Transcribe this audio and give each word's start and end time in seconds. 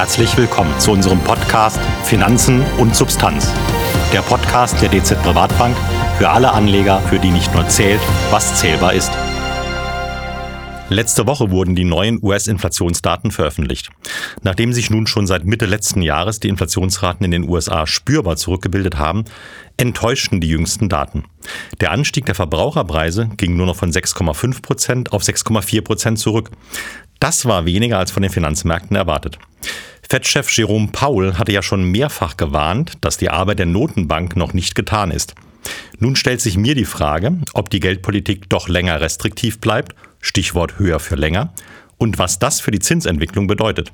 Herzlich 0.00 0.34
willkommen 0.38 0.80
zu 0.80 0.92
unserem 0.92 1.20
Podcast 1.20 1.78
Finanzen 2.04 2.64
und 2.78 2.96
Substanz. 2.96 3.52
Der 4.14 4.22
Podcast 4.22 4.80
der 4.80 4.88
DZ 4.88 5.22
Privatbank 5.22 5.76
für 6.16 6.30
alle 6.30 6.52
Anleger, 6.52 7.00
für 7.00 7.18
die 7.18 7.28
nicht 7.28 7.52
nur 7.52 7.68
zählt, 7.68 8.00
was 8.30 8.58
zählbar 8.58 8.94
ist. 8.94 9.12
Letzte 10.88 11.26
Woche 11.26 11.50
wurden 11.50 11.76
die 11.76 11.84
neuen 11.84 12.18
US-Inflationsdaten 12.22 13.30
veröffentlicht. 13.30 13.90
Nachdem 14.42 14.72
sich 14.72 14.88
nun 14.88 15.06
schon 15.06 15.26
seit 15.26 15.44
Mitte 15.44 15.66
letzten 15.66 16.00
Jahres 16.00 16.40
die 16.40 16.48
Inflationsraten 16.48 17.26
in 17.26 17.32
den 17.32 17.46
USA 17.46 17.86
spürbar 17.86 18.36
zurückgebildet 18.36 18.96
haben, 18.96 19.26
enttäuschten 19.76 20.40
die 20.40 20.48
jüngsten 20.48 20.88
Daten. 20.88 21.24
Der 21.82 21.90
Anstieg 21.90 22.24
der 22.24 22.34
Verbraucherpreise 22.34 23.28
ging 23.36 23.54
nur 23.54 23.66
noch 23.66 23.76
von 23.76 23.92
6,5 23.92 24.62
Prozent 24.62 25.12
auf 25.12 25.22
6,4 25.22 25.82
Prozent 25.82 26.18
zurück. 26.18 26.50
Das 27.20 27.44
war 27.44 27.66
weniger 27.66 27.98
als 27.98 28.10
von 28.10 28.22
den 28.22 28.32
Finanzmärkten 28.32 28.96
erwartet. 28.96 29.38
Fed-Chef 30.10 30.50
Jerome 30.50 30.88
Powell 30.88 31.34
hatte 31.34 31.52
ja 31.52 31.62
schon 31.62 31.84
mehrfach 31.84 32.36
gewarnt, 32.36 32.94
dass 33.00 33.16
die 33.16 33.30
Arbeit 33.30 33.60
der 33.60 33.66
Notenbank 33.66 34.34
noch 34.34 34.54
nicht 34.54 34.74
getan 34.74 35.12
ist. 35.12 35.36
Nun 36.00 36.16
stellt 36.16 36.40
sich 36.40 36.56
mir 36.56 36.74
die 36.74 36.84
Frage, 36.84 37.38
ob 37.54 37.70
die 37.70 37.78
Geldpolitik 37.78 38.48
doch 38.48 38.68
länger 38.68 39.00
restriktiv 39.00 39.60
bleibt, 39.60 39.94
Stichwort 40.20 40.80
höher 40.80 40.98
für 40.98 41.14
länger, 41.14 41.54
und 41.96 42.18
was 42.18 42.40
das 42.40 42.60
für 42.60 42.72
die 42.72 42.80
Zinsentwicklung 42.80 43.46
bedeutet. 43.46 43.92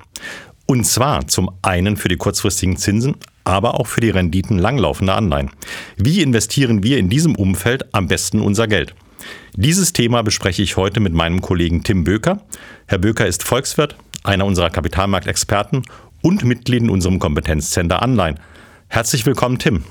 Und 0.65 0.85
zwar 0.85 1.27
zum 1.27 1.51
einen 1.61 1.97
für 1.97 2.07
die 2.07 2.17
kurzfristigen 2.17 2.77
Zinsen, 2.77 3.17
aber 3.43 3.79
auch 3.79 3.85
für 3.85 4.01
die 4.01 4.09
Renditen 4.09 4.57
langlaufender 4.57 5.15
Anleihen. 5.15 5.51
Wie 5.97 6.23
investieren 6.23 6.81
wir 6.81 6.97
in 6.97 7.09
diesem 7.09 7.35
Umfeld 7.35 7.93
am 7.93 8.07
besten 8.07 8.41
unser 8.41 8.67
Geld? 8.67 8.95
Dieses 9.55 9.93
Thema 9.93 10.23
bespreche 10.23 10.63
ich 10.63 10.77
heute 10.77 10.99
mit 10.99 11.13
meinem 11.13 11.41
Kollegen 11.41 11.83
Tim 11.83 12.03
Böker. 12.03 12.41
Herr 12.87 12.97
Böker 12.97 13.27
ist 13.27 13.43
Volkswirt, 13.43 13.95
einer 14.23 14.45
unserer 14.45 14.69
Kapitalmarktexperten 14.69 15.83
und 16.21 16.43
Mitglied 16.43 16.83
in 16.83 16.89
unserem 16.89 17.19
Kompetenzcenter 17.19 18.01
Anleihen. 18.01 18.39
Herzlich 18.87 19.25
willkommen, 19.25 19.59
Tim. 19.59 19.83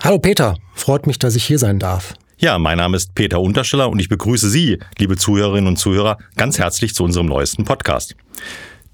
Hallo 0.00 0.18
Peter, 0.18 0.56
freut 0.74 1.06
mich, 1.06 1.18
dass 1.18 1.36
ich 1.36 1.44
hier 1.44 1.58
sein 1.58 1.78
darf. 1.78 2.14
Ja, 2.38 2.58
mein 2.58 2.76
Name 2.76 2.98
ist 2.98 3.14
Peter 3.14 3.40
Untersteller 3.40 3.88
und 3.88 3.98
ich 3.98 4.10
begrüße 4.10 4.50
Sie, 4.50 4.78
liebe 4.98 5.16
Zuhörerinnen 5.16 5.68
und 5.68 5.78
Zuhörer, 5.78 6.18
ganz 6.36 6.58
herzlich 6.58 6.94
zu 6.94 7.02
unserem 7.02 7.26
neuesten 7.26 7.64
Podcast. 7.64 8.14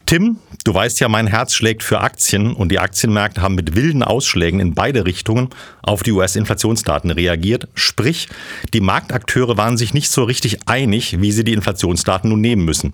Tim, 0.06 0.36
du 0.64 0.74
weißt 0.74 1.00
ja, 1.00 1.08
mein 1.08 1.27
Herz 1.27 1.55
schlägt 1.55 1.82
für 1.82 2.00
Aktien 2.00 2.52
und 2.55 2.70
die 2.70 2.78
Aktienmärkte 2.78 3.42
haben 3.42 3.54
mit 3.54 3.75
wilden 3.75 4.02
Ausschlägen 4.02 4.60
in 4.60 4.75
beide 4.75 5.06
Richtungen 5.06 5.48
auf 5.82 6.02
die 6.02 6.12
US-Inflationsdaten 6.12 7.10
reagiert. 7.10 7.69
Sprich, 7.75 8.28
die 8.72 8.80
Marktakteure 8.80 9.56
waren 9.56 9.77
sich 9.77 9.94
nicht 9.94 10.10
so 10.10 10.25
richtig 10.25 10.69
einig, 10.69 11.20
wie 11.20 11.32
sie 11.32 11.44
die 11.44 11.52
Inflationsdaten 11.52 12.30
nun 12.30 12.41
nehmen 12.41 12.64
müssen. 12.64 12.92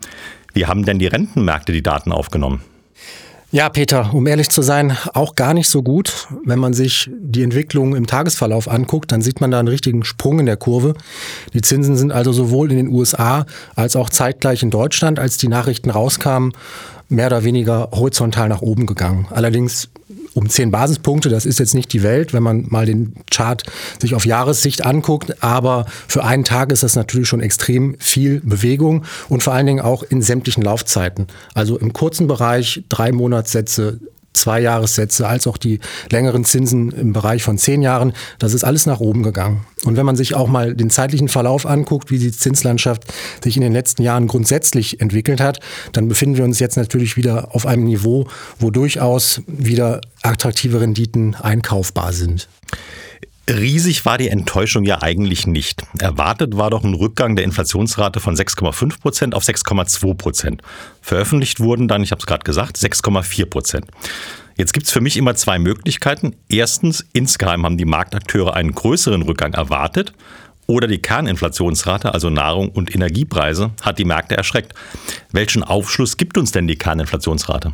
Wie 0.54 0.66
haben 0.66 0.84
denn 0.84 0.98
die 0.98 1.06
Rentenmärkte 1.06 1.72
die 1.72 1.82
Daten 1.82 2.12
aufgenommen? 2.12 2.62
Ja, 3.50 3.70
Peter, 3.70 4.12
um 4.12 4.26
ehrlich 4.26 4.50
zu 4.50 4.60
sein, 4.60 4.94
auch 5.14 5.34
gar 5.34 5.54
nicht 5.54 5.70
so 5.70 5.82
gut. 5.82 6.28
Wenn 6.44 6.58
man 6.58 6.74
sich 6.74 7.10
die 7.18 7.42
Entwicklung 7.42 7.96
im 7.96 8.06
Tagesverlauf 8.06 8.68
anguckt, 8.68 9.10
dann 9.10 9.22
sieht 9.22 9.40
man 9.40 9.50
da 9.50 9.58
einen 9.58 9.68
richtigen 9.68 10.04
Sprung 10.04 10.38
in 10.38 10.44
der 10.44 10.58
Kurve. 10.58 10.92
Die 11.54 11.62
Zinsen 11.62 11.96
sind 11.96 12.12
also 12.12 12.30
sowohl 12.30 12.70
in 12.70 12.76
den 12.76 12.88
USA 12.88 13.46
als 13.74 13.96
auch 13.96 14.10
zeitgleich 14.10 14.62
in 14.62 14.70
Deutschland, 14.70 15.18
als 15.18 15.38
die 15.38 15.48
Nachrichten 15.48 15.88
rauskamen, 15.88 16.52
mehr 17.08 17.28
oder 17.28 17.44
weniger 17.44 17.88
horizontal 17.92 18.48
nach 18.48 18.62
oben 18.62 18.86
gegangen. 18.86 19.26
Allerdings 19.30 19.88
um 20.34 20.48
zehn 20.48 20.70
Basispunkte. 20.70 21.28
Das 21.28 21.44
ist 21.44 21.58
jetzt 21.58 21.74
nicht 21.74 21.92
die 21.92 22.02
Welt, 22.02 22.32
wenn 22.32 22.42
man 22.42 22.66
mal 22.68 22.86
den 22.86 23.14
Chart 23.30 23.64
sich 24.00 24.14
auf 24.14 24.24
Jahressicht 24.24 24.84
anguckt. 24.84 25.42
Aber 25.42 25.86
für 26.06 26.24
einen 26.24 26.44
Tag 26.44 26.70
ist 26.70 26.82
das 26.82 26.94
natürlich 26.94 27.28
schon 27.28 27.40
extrem 27.40 27.96
viel 27.98 28.40
Bewegung 28.40 29.04
und 29.28 29.42
vor 29.42 29.52
allen 29.54 29.66
Dingen 29.66 29.80
auch 29.80 30.02
in 30.04 30.22
sämtlichen 30.22 30.62
Laufzeiten. 30.62 31.26
Also 31.54 31.78
im 31.78 31.92
kurzen 31.92 32.28
Bereich 32.28 32.84
drei 32.88 33.10
Monatssätze, 33.10 33.98
zwei 34.38 34.60
Jahressätze 34.60 35.26
als 35.26 35.46
auch 35.46 35.56
die 35.56 35.80
längeren 36.10 36.44
Zinsen 36.44 36.90
im 36.92 37.12
Bereich 37.12 37.42
von 37.42 37.58
zehn 37.58 37.82
Jahren, 37.82 38.12
das 38.38 38.54
ist 38.54 38.64
alles 38.64 38.86
nach 38.86 39.00
oben 39.00 39.22
gegangen. 39.22 39.66
Und 39.84 39.96
wenn 39.96 40.06
man 40.06 40.16
sich 40.16 40.34
auch 40.34 40.48
mal 40.48 40.74
den 40.74 40.90
zeitlichen 40.90 41.28
Verlauf 41.28 41.66
anguckt, 41.66 42.10
wie 42.10 42.18
die 42.18 42.32
Zinslandschaft 42.32 43.04
sich 43.42 43.56
in 43.56 43.62
den 43.62 43.72
letzten 43.72 44.02
Jahren 44.02 44.26
grundsätzlich 44.26 45.00
entwickelt 45.00 45.40
hat, 45.40 45.60
dann 45.92 46.08
befinden 46.08 46.36
wir 46.36 46.44
uns 46.44 46.58
jetzt 46.58 46.76
natürlich 46.76 47.16
wieder 47.16 47.54
auf 47.54 47.66
einem 47.66 47.84
Niveau, 47.84 48.26
wo 48.58 48.70
durchaus 48.70 49.42
wieder 49.46 50.00
attraktive 50.22 50.80
Renditen 50.80 51.34
einkaufbar 51.34 52.12
sind. 52.12 52.48
Riesig 53.48 54.04
war 54.04 54.18
die 54.18 54.28
Enttäuschung 54.28 54.84
ja 54.84 55.00
eigentlich 55.00 55.46
nicht. 55.46 55.82
Erwartet 55.98 56.58
war 56.58 56.68
doch 56.68 56.84
ein 56.84 56.92
Rückgang 56.92 57.34
der 57.34 57.46
Inflationsrate 57.46 58.20
von 58.20 58.36
6,5 58.36 59.00
Prozent 59.00 59.34
auf 59.34 59.42
6,2 59.42 60.14
Prozent. 60.14 60.62
Veröffentlicht 61.00 61.58
wurden 61.58 61.88
dann, 61.88 62.02
ich 62.02 62.10
habe 62.10 62.20
es 62.20 62.26
gerade 62.26 62.44
gesagt, 62.44 62.76
6,4 62.76 63.46
Prozent. 63.46 63.86
Jetzt 64.58 64.74
gibt 64.74 64.86
es 64.86 64.92
für 64.92 65.00
mich 65.00 65.16
immer 65.16 65.34
zwei 65.34 65.58
Möglichkeiten. 65.58 66.36
Erstens, 66.50 67.06
insgeheim 67.14 67.64
haben 67.64 67.78
die 67.78 67.86
Marktakteure 67.86 68.54
einen 68.54 68.74
größeren 68.74 69.22
Rückgang 69.22 69.54
erwartet. 69.54 70.12
Oder 70.66 70.86
die 70.86 70.98
Kerninflationsrate, 70.98 72.12
also 72.12 72.28
Nahrung 72.28 72.68
und 72.68 72.94
Energiepreise, 72.94 73.70
hat 73.80 73.98
die 73.98 74.04
Märkte 74.04 74.36
erschreckt. 74.36 74.74
Welchen 75.32 75.62
Aufschluss 75.62 76.18
gibt 76.18 76.36
uns 76.36 76.52
denn 76.52 76.68
die 76.68 76.76
Kerninflationsrate? 76.76 77.72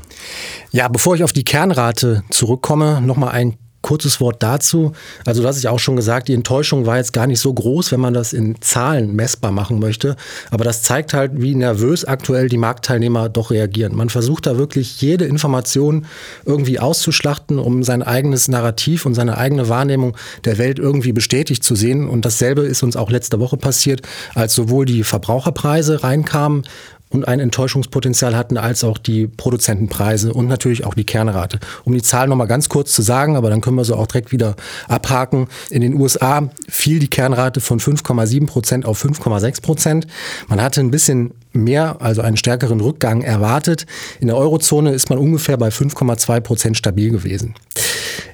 Ja, 0.70 0.86
bevor 0.86 1.16
ich 1.16 1.24
auf 1.24 1.32
die 1.32 1.42
Kernrate 1.42 2.22
zurückkomme, 2.30 3.00
nochmal 3.00 3.30
ein 3.30 3.56
kurzes 3.84 4.18
Wort 4.18 4.42
dazu. 4.42 4.92
Also 5.26 5.42
das 5.42 5.58
ich 5.58 5.68
auch 5.68 5.78
schon 5.78 5.94
gesagt, 5.94 6.28
die 6.28 6.34
Enttäuschung 6.34 6.86
war 6.86 6.96
jetzt 6.96 7.12
gar 7.12 7.26
nicht 7.26 7.38
so 7.38 7.52
groß, 7.52 7.92
wenn 7.92 8.00
man 8.00 8.14
das 8.14 8.32
in 8.32 8.56
Zahlen 8.62 9.14
messbar 9.14 9.52
machen 9.52 9.78
möchte. 9.78 10.16
Aber 10.50 10.64
das 10.64 10.82
zeigt 10.82 11.12
halt, 11.12 11.32
wie 11.34 11.54
nervös 11.54 12.06
aktuell 12.06 12.48
die 12.48 12.56
Marktteilnehmer 12.56 13.28
doch 13.28 13.50
reagieren. 13.50 13.94
Man 13.94 14.08
versucht 14.08 14.46
da 14.46 14.56
wirklich 14.56 15.02
jede 15.02 15.26
Information 15.26 16.06
irgendwie 16.46 16.80
auszuschlachten, 16.80 17.58
um 17.58 17.82
sein 17.82 18.02
eigenes 18.02 18.48
Narrativ 18.48 19.04
und 19.04 19.14
seine 19.14 19.36
eigene 19.36 19.68
Wahrnehmung 19.68 20.16
der 20.46 20.56
Welt 20.56 20.78
irgendwie 20.78 21.12
bestätigt 21.12 21.62
zu 21.62 21.76
sehen. 21.76 22.08
Und 22.08 22.24
dasselbe 22.24 22.62
ist 22.62 22.82
uns 22.82 22.96
auch 22.96 23.10
letzte 23.10 23.38
Woche 23.38 23.58
passiert, 23.58 24.00
als 24.34 24.54
sowohl 24.54 24.86
die 24.86 25.04
Verbraucherpreise 25.04 26.02
reinkamen, 26.02 26.62
und 27.10 27.28
ein 27.28 27.38
Enttäuschungspotenzial 27.40 28.36
hatten, 28.36 28.56
als 28.56 28.82
auch 28.82 28.98
die 28.98 29.28
Produzentenpreise 29.28 30.32
und 30.32 30.48
natürlich 30.48 30.84
auch 30.84 30.94
die 30.94 31.04
Kernrate. 31.04 31.60
Um 31.84 31.94
die 31.94 32.02
Zahl 32.02 32.28
nochmal 32.28 32.48
ganz 32.48 32.68
kurz 32.68 32.92
zu 32.92 33.02
sagen, 33.02 33.36
aber 33.36 33.50
dann 33.50 33.60
können 33.60 33.76
wir 33.76 33.84
sie 33.84 33.96
auch 33.96 34.06
direkt 34.06 34.32
wieder 34.32 34.56
abhaken. 34.88 35.48
In 35.70 35.80
den 35.80 35.94
USA 35.94 36.50
fiel 36.68 36.98
die 36.98 37.08
Kernrate 37.08 37.60
von 37.60 37.78
5,7 37.78 38.46
Prozent 38.46 38.84
auf 38.84 39.02
5,6 39.02 39.62
Prozent. 39.62 40.06
Man 40.48 40.60
hatte 40.60 40.80
ein 40.80 40.90
bisschen 40.90 41.34
mehr, 41.52 41.96
also 42.00 42.20
einen 42.20 42.36
stärkeren 42.36 42.80
Rückgang 42.80 43.22
erwartet. 43.22 43.86
In 44.20 44.26
der 44.26 44.36
Eurozone 44.36 44.92
ist 44.92 45.08
man 45.08 45.18
ungefähr 45.18 45.56
bei 45.56 45.68
5,2 45.68 46.40
Prozent 46.40 46.76
stabil 46.76 47.10
gewesen. 47.10 47.54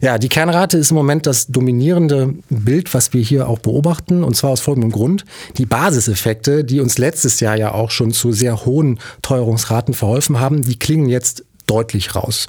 Ja, 0.00 0.16
die 0.16 0.30
Kernrate 0.30 0.78
ist 0.78 0.90
im 0.90 0.96
Moment 0.96 1.26
das 1.26 1.48
dominierende 1.48 2.34
Bild, 2.48 2.94
was 2.94 3.12
wir 3.12 3.20
hier 3.20 3.48
auch 3.48 3.58
beobachten, 3.58 4.24
und 4.24 4.34
zwar 4.34 4.50
aus 4.50 4.60
folgendem 4.60 4.92
Grund. 4.92 5.26
Die 5.58 5.66
Basiseffekte, 5.66 6.64
die 6.64 6.80
uns 6.80 6.96
letztes 6.96 7.40
Jahr 7.40 7.56
ja 7.56 7.72
auch 7.72 7.90
schon 7.90 8.12
zu 8.12 8.32
sehr 8.32 8.64
hohen 8.64 8.98
Teuerungsraten 9.20 9.92
verholfen 9.92 10.40
haben, 10.40 10.62
die 10.62 10.78
klingen 10.78 11.10
jetzt 11.10 11.44
deutlich 11.70 12.16
raus. 12.16 12.48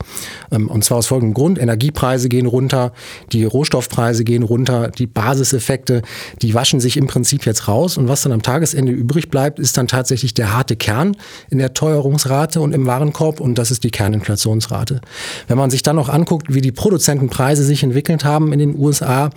Ähm, 0.52 0.68
und 0.68 0.84
zwar 0.84 0.98
aus 0.98 1.08
folgendem 1.08 1.36
Grund. 1.36 1.60
Energiepreise 1.60 2.28
gehen 2.28 2.48
runter, 2.48 2.92
die 3.32 3.46
Rohstoffpreise 3.46 4.24
gehen 4.24 4.42
runter, 4.42 4.90
die 4.90 5.06
Basiseffekte, 5.06 6.02
die 6.42 6.54
waschen 6.56 6.80
sich 6.80 6.98
im 6.98 7.06
Prinzip 7.06 7.46
jetzt 7.46 7.68
raus. 7.68 7.98
Und 7.98 8.08
was 8.08 8.24
dann 8.24 8.32
am 8.32 8.42
Tagesende 8.42 8.92
übrig 8.92 9.30
bleibt, 9.30 9.60
ist 9.60 9.78
dann 9.78 9.88
tatsächlich 9.88 10.34
der 10.34 10.54
harte 10.54 10.76
Kern 10.76 11.16
in 11.50 11.60
der 11.60 11.74
Teuerungsrate 11.74 12.60
und 12.60 12.74
im 12.74 12.88
Warenkorb. 12.88 13.40
Und 13.40 13.60
das 13.60 13.70
ist 13.70 13.84
die 13.84 13.92
Kerninflationsrate. 13.92 15.02
Wenn 15.48 15.58
man 15.58 15.70
sich 15.70 15.84
dann 15.84 15.98
noch 15.98 16.10
anguckt, 16.10 16.54
wie 16.54 16.62
die 16.62 16.72
Produzentenpreise 16.72 17.64
sich 17.64 17.84
entwickelt 17.84 18.26
haben 18.26 18.52
in 18.54 18.60
den 18.60 18.76
USA, 18.78 19.30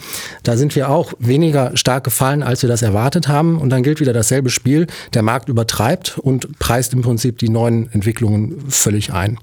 da 0.45 0.57
sind 0.57 0.75
wir 0.77 0.89
auch 0.89 1.13
weniger 1.19 1.77
stark 1.77 2.05
gefallen, 2.05 2.43
als 2.43 2.63
wir 2.63 2.69
das 2.71 2.81
erwartet 2.81 3.29
haben. 3.29 3.59
Und 3.59 3.69
dann 3.69 3.83
gilt 3.83 4.01
wieder 4.01 4.15
dasselbe 4.15 4.49
Spiel. 4.49 4.87
Der 5.13 5.23
Markt 5.23 5.51
übertreibt 5.51 6.17
und 6.19 6.59
preist 6.59 6.95
im 6.95 7.03
Prinzip 7.03 7.39
die 7.39 7.51
neuen 7.51 7.93
Entwicklungen 7.93 8.65
völlig 8.71 9.13
ein. 9.13 9.39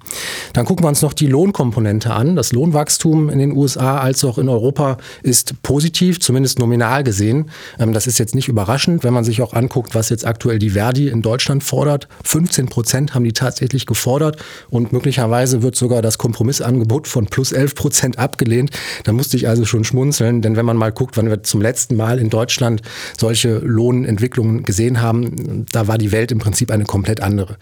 Dann 0.54 0.66
gucken 0.66 0.84
wir 0.84 0.90
uns 0.90 1.02
noch 1.02 1.14
die 1.14 1.28
Lohnkomponente 1.28 2.14
an. 2.14 2.36
Das 2.36 2.52
Lohnwachstum 2.52 3.30
in 3.30 3.40
den 3.40 3.56
USA 3.56 4.00
als 4.00 4.24
auch 4.24 4.38
in 4.38 4.50
Europa 4.50 4.98
ist 5.24 5.62
positiv, 5.62 6.20
zumindest 6.20 6.60
nominal 6.60 7.04
gesehen. 7.04 7.50
Ähm, 7.80 7.94
das 7.94 8.08
ist 8.08 8.20
jetzt 8.20 8.36
nicht 8.36 8.48
überraschend, 8.48 9.04
wenn 9.04 9.14
man 9.14 9.24
sich 9.24 9.42
auch 9.42 9.54
anguckt, 9.54 9.96
was 9.96 10.10
jetzt 10.10 10.26
aktuell 10.26 10.60
die 10.60 10.72
Verdi 10.72 11.08
in 11.08 11.22
Deutschland 11.22 11.64
fordert. 11.64 12.08
15 12.24 12.68
Prozent 12.68 13.16
haben 13.16 13.24
die 13.24 13.34
tatsächlich 13.34 13.86
gefordert 13.86 14.38
und 14.70 14.94
möglicherweise 14.94 15.62
wird 15.62 15.76
sogar 15.76 16.02
das 16.02 16.18
Kompromissangebot 16.18 17.08
von 17.08 17.26
plus 17.26 17.52
11 17.52 17.76
Prozent 17.76 18.20
abgelehnt. 18.20 18.72
Da 19.04 19.14
musste 19.14 19.38
ich 19.38 19.48
also 19.48 19.66
schon 19.66 19.84
schmunzeln, 19.84 20.42
denn 20.42 20.56
wenn 20.56 20.66
man 20.66 20.78
mal 20.78 20.92
guckt, 20.92 21.18
wann 21.18 21.30
wir 21.30 21.44
zum 21.44 21.62
letzten 21.62 21.96
Mal 21.96 22.20
in 22.20 22.30
Deutschland 22.30 22.82
solche 23.18 23.60
Lohnentwicklungen 23.60 24.64
gesehen 24.64 25.02
haben, 25.02 25.66
da 25.72 25.88
war 25.88 25.98
die 25.98 26.12
Welt 26.12 26.32
im 26.32 26.40
Prinzip 26.40 26.72
eine 26.72 26.86
komplett 26.86 27.22
andere. 27.22 27.58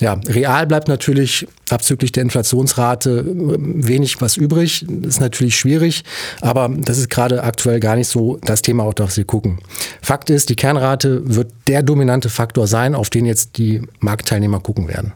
Ja, 0.00 0.14
real 0.28 0.66
bleibt 0.66 0.88
natürlich 0.88 1.46
abzüglich 1.70 1.99
der 2.12 2.22
Inflationsrate 2.22 3.24
wenig 3.26 4.20
was 4.20 4.36
übrig. 4.36 4.84
Das 4.88 5.14
ist 5.14 5.20
natürlich 5.20 5.56
schwierig, 5.56 6.04
aber 6.40 6.68
das 6.68 6.98
ist 6.98 7.10
gerade 7.10 7.42
aktuell 7.42 7.80
gar 7.80 7.96
nicht 7.96 8.08
so 8.08 8.38
das 8.42 8.62
Thema, 8.62 8.84
auf 8.84 8.94
das 8.94 9.16
wir 9.16 9.24
gucken. 9.24 9.58
Fakt 10.02 10.30
ist, 10.30 10.48
die 10.48 10.56
Kernrate 10.56 11.22
wird 11.24 11.52
der 11.66 11.82
dominante 11.82 12.28
Faktor 12.30 12.66
sein, 12.66 12.94
auf 12.94 13.10
den 13.10 13.26
jetzt 13.26 13.58
die 13.58 13.82
Marktteilnehmer 14.00 14.60
gucken 14.60 14.88
werden. 14.88 15.12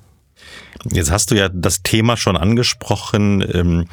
Jetzt 0.91 1.11
hast 1.11 1.31
du 1.31 1.35
ja 1.35 1.49
das 1.49 1.83
Thema 1.83 2.17
schon 2.17 2.37
angesprochen. 2.37 3.45
Ähm 3.53 3.87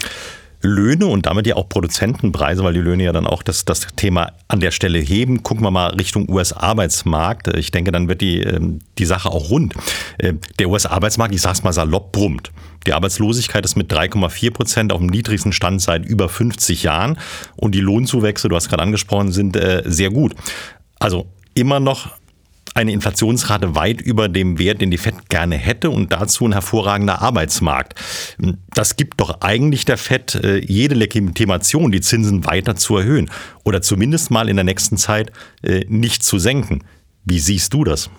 Löhne 0.61 1.07
und 1.07 1.25
damit 1.25 1.47
ja 1.47 1.55
auch 1.55 1.67
Produzentenpreise, 1.69 2.63
weil 2.63 2.73
die 2.73 2.81
Löhne 2.81 3.03
ja 3.03 3.11
dann 3.11 3.27
auch 3.27 3.43
das, 3.43 3.65
das 3.65 3.87
Thema 3.95 4.31
an 4.47 4.59
der 4.59 4.71
Stelle 4.71 4.99
heben. 4.99 5.43
Gucken 5.43 5.63
wir 5.63 5.71
mal 5.71 5.91
Richtung 5.91 6.29
US-Arbeitsmarkt. 6.29 7.55
Ich 7.55 7.71
denke, 7.71 7.91
dann 7.91 8.07
wird 8.07 8.21
die, 8.21 8.41
ähm, 8.41 8.79
die 8.97 9.05
Sache 9.05 9.29
auch 9.29 9.49
rund. 9.49 9.73
Äh, 10.17 10.33
der 10.59 10.69
US-Arbeitsmarkt, 10.69 11.33
ich 11.33 11.41
sag's 11.41 11.63
mal 11.63 11.73
salopp, 11.73 12.11
brummt. 12.11 12.51
Die 12.87 12.93
Arbeitslosigkeit 12.93 13.63
ist 13.65 13.75
mit 13.75 13.91
3,4 13.91 14.51
Prozent 14.51 14.93
auf 14.93 14.99
dem 14.99 15.07
niedrigsten 15.07 15.53
Stand 15.53 15.81
seit 15.81 16.05
über 16.05 16.29
50 16.29 16.83
Jahren 16.83 17.17
und 17.55 17.75
die 17.75 17.81
Lohnzuwächse, 17.81 18.49
du 18.49 18.55
hast 18.55 18.69
gerade 18.69 18.83
angesprochen, 18.83 19.31
sind 19.31 19.55
äh, 19.55 19.83
sehr 19.85 20.09
gut. 20.09 20.33
Also 20.99 21.27
immer 21.53 21.79
noch 21.79 22.09
eine 22.73 22.91
Inflationsrate 22.91 23.75
weit 23.75 24.01
über 24.01 24.29
dem 24.29 24.57
Wert, 24.57 24.81
den 24.81 24.91
die 24.91 24.97
FED 24.97 25.29
gerne 25.29 25.57
hätte 25.57 25.89
und 25.89 26.11
dazu 26.11 26.45
ein 26.45 26.53
hervorragender 26.53 27.21
Arbeitsmarkt. 27.21 27.95
Das 28.73 28.95
gibt 28.95 29.19
doch 29.19 29.41
eigentlich 29.41 29.85
der 29.85 29.97
FED 29.97 30.35
äh, 30.35 30.57
jede 30.59 30.95
Legitimation, 30.95 31.91
die 31.91 32.01
Zinsen 32.01 32.45
weiter 32.45 32.75
zu 32.75 32.97
erhöhen 32.97 33.29
oder 33.63 33.81
zumindest 33.81 34.31
mal 34.31 34.49
in 34.49 34.55
der 34.55 34.65
nächsten 34.65 34.97
Zeit 34.97 35.31
äh, 35.63 35.85
nicht 35.87 36.23
zu 36.23 36.39
senken. 36.39 36.83
Wie 37.25 37.39
siehst 37.39 37.73
du 37.73 37.83
das? 37.83 38.09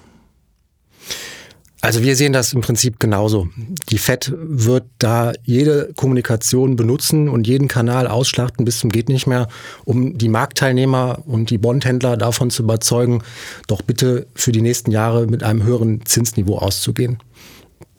Also 1.85 2.05
wir 2.05 2.15
sehen 2.15 2.33
das 2.33 2.53
im 2.53 2.61
Prinzip 2.61 3.01
genauso. 3.01 3.49
Die 3.91 3.99
FED 3.99 4.33
wird 4.37 4.85
da 4.99 5.33
jede 5.43 5.93
Kommunikation 5.97 6.77
benutzen 6.77 7.29
und 7.29 7.49
jeden 7.49 7.67
Kanal 7.67 8.07
ausschlachten 8.07 8.65
bis 8.65 8.79
zum 8.79 8.89
geht 8.89 9.09
nicht 9.09 9.27
mehr, 9.27 9.49
um 9.85 10.17
die 10.17 10.29
Marktteilnehmer 10.29 11.25
und 11.27 11.51
die 11.51 11.59
Bondhändler 11.59 12.17
davon 12.17 12.51
zu 12.51 12.63
überzeugen, 12.63 13.25
doch 13.67 13.83
bitte 13.83 14.29
für 14.33 14.53
die 14.53 14.63
nächsten 14.63 14.93
Jahre 14.93 15.27
mit 15.27 15.43
einem 15.43 15.65
höheren 15.65 16.07
Zinsniveau 16.07 16.59
auszugehen. 16.59 17.19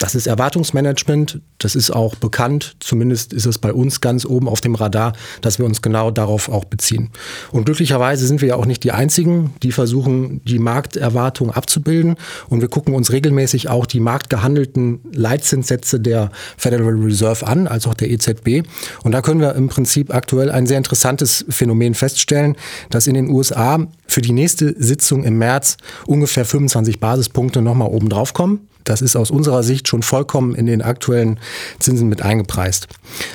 Das 0.04 0.16
ist 0.16 0.28
Erwartungsmanagement, 0.28 1.40
das 1.60 1.76
ist 1.76 1.90
auch 1.90 2.16
bekannt, 2.16 2.76
zumindest 2.82 3.32
ist 3.32 3.46
es 3.46 3.58
bei 3.58 3.72
uns 3.72 4.02
ganz 4.02 4.26
oben 4.26 4.50
auf 4.50 4.60
dem 4.60 4.76
Radar, 4.76 5.14
dass 5.40 5.60
wir 5.60 5.66
uns 5.66 5.82
genau 5.82 6.12
darauf 6.12 6.50
auch 6.50 6.66
beziehen. 6.66 7.12
Und 7.54 7.68
glücklicherweise 7.68 8.28
sind 8.28 8.42
wir 8.42 8.50
ja 8.50 8.56
auch 8.58 8.66
nicht 8.66 8.84
die 8.84 8.92
Einzigen, 8.92 9.54
die 9.64 9.72
versuchen, 9.72 10.44
die 10.44 10.60
Markterwartung 10.60 11.52
abzubilden. 11.52 12.18
Und 12.50 12.60
wir 12.60 12.68
gucken 12.68 12.96
uns 12.96 13.14
regelmäßig 13.14 13.70
auch 13.70 13.86
die 13.86 14.02
marktgehandelten 14.02 15.00
Leitzinssätze 15.14 16.02
der 16.02 16.32
Federal 16.58 16.96
Reserve 16.96 17.48
an, 17.48 17.66
als 17.70 17.88
auch 17.88 17.94
der 17.94 18.10
EZB. 18.10 18.68
Und 19.04 19.14
da 19.14 19.22
können 19.22 19.40
wir 19.40 19.56
im 19.56 19.70
Prinzip 19.70 20.14
aktuell 20.14 20.52
ein 20.52 20.68
sehr 20.68 20.80
interessantes 20.80 21.46
Phänomen 21.48 21.94
feststellen, 21.94 22.58
dass 22.90 23.08
in 23.08 23.14
den 23.14 23.30
USA 23.30 23.88
für 24.06 24.20
die 24.20 24.34
nächste 24.34 24.76
Sitzung 24.78 25.24
im 25.24 25.38
März 25.38 25.78
ungefähr 26.06 26.44
25 26.44 27.00
Basispunkte 27.00 27.62
nochmal 27.62 27.88
oben 27.88 28.10
drauf 28.10 28.34
kommen. 28.34 28.68
Das 28.84 29.02
ist 29.02 29.16
aus 29.16 29.32
unserer 29.32 29.64
Sicht 29.64 29.88
schon 29.88 30.04
vollkommen 30.04 30.56
in 30.56 30.66
den 30.66 30.82
aktuellen 30.82 31.40
Zinsen 31.80 32.10
mit 32.10 32.22
eingepreist. 32.22 32.88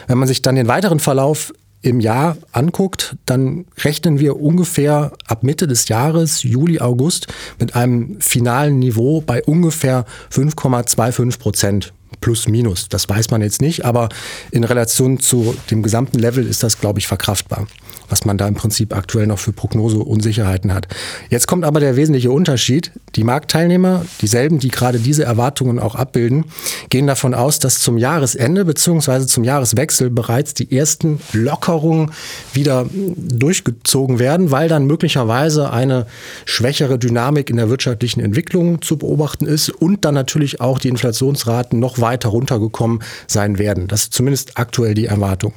Wenn 0.07 0.19
man 0.19 0.29
sich 0.29 0.43
dann 0.43 0.57
den 0.57 0.69
weiteren 0.69 1.01
Verlauf 1.01 1.53
im 1.81 2.01
Jahr 2.01 2.37
anguckt, 2.53 3.17
dann 3.25 3.67
rechnen 3.79 4.19
wir 4.19 4.41
ungefähr 4.41 5.13
ab 5.27 5.43
Mitte 5.43 5.67
des 5.67 5.89
Jahres, 5.89 6.43
Juli, 6.43 6.81
August, 6.81 7.29
mit 7.59 7.77
einem 7.77 8.21
finalen 8.21 8.79
Niveau 8.79 9.21
bei 9.21 9.43
ungefähr 9.45 10.05
5,25 10.33 11.39
Prozent 11.39 11.93
plus 12.21 12.49
minus. 12.49 12.89
Das 12.89 13.09
weiß 13.09 13.31
man 13.31 13.43
jetzt 13.43 13.61
nicht, 13.61 13.85
aber 13.85 14.09
in 14.51 14.65
Relation 14.65 15.21
zu 15.21 15.55
dem 15.71 15.83
gesamten 15.83 16.19
Level 16.19 16.47
ist 16.47 16.63
das, 16.63 16.81
glaube 16.81 16.99
ich, 16.99 17.07
verkraftbar, 17.07 17.67
was 18.09 18.25
man 18.25 18.39
da 18.39 18.49
im 18.49 18.55
Prinzip 18.55 18.95
aktuell 18.95 19.27
noch 19.27 19.39
für 19.39 19.53
Prognoseunsicherheiten 19.53 20.75
hat. 20.75 20.89
Jetzt 21.31 21.47
kommt 21.47 21.65
aber 21.65 21.81
der 21.81 21.97
wesentliche 21.97 22.31
Unterschied. 22.31 22.93
Die 23.17 23.25
Marktteilnehmer, 23.25 24.05
dieselben, 24.21 24.59
die 24.59 24.69
gerade 24.69 24.99
diese 24.99 25.25
Erwartungen 25.25 25.79
auch 25.79 25.95
abbilden, 25.95 26.45
gehen 26.91 27.07
davon 27.07 27.35
aus, 27.35 27.59
dass 27.59 27.81
zum 27.81 27.99
Jahresende 27.99 28.65
bzw. 28.65 29.27
zum 29.27 29.45
Jahreswechsel 29.45 30.11
bereits 30.11 30.55
die 30.55 30.77
ersten 30.77 31.21
Lockerungen 31.33 32.13
wieder 32.53 32.87
durchgezogen 32.93 34.19
werden, 34.19 34.51
weil 34.51 34.69
dann 34.69 34.87
möglicherweise 34.87 35.73
eine 35.73 36.07
schwächere 36.45 36.99
Dynamik 36.99 37.51
in 37.51 37.57
der 37.57 37.71
wirtschaftlichen 37.71 38.21
Entwicklung 38.21 38.83
zu 38.83 38.97
beobachten 38.97 39.47
ist 39.47 39.71
und 39.71 40.05
dann 40.05 40.15
natürlich 40.15 40.61
auch 40.61 40.79
die 40.79 40.89
Inflationsraten 40.89 41.79
noch 41.79 42.01
weiter 42.01 42.08
runtergekommen 42.17 43.03
sein 43.27 43.59
werden. 43.59 43.87
Das 43.89 44.05
ist 44.05 44.15
zumindest 44.15 44.59
aktuell 44.59 44.95
die 44.95 45.07
Erwartung. 45.07 45.53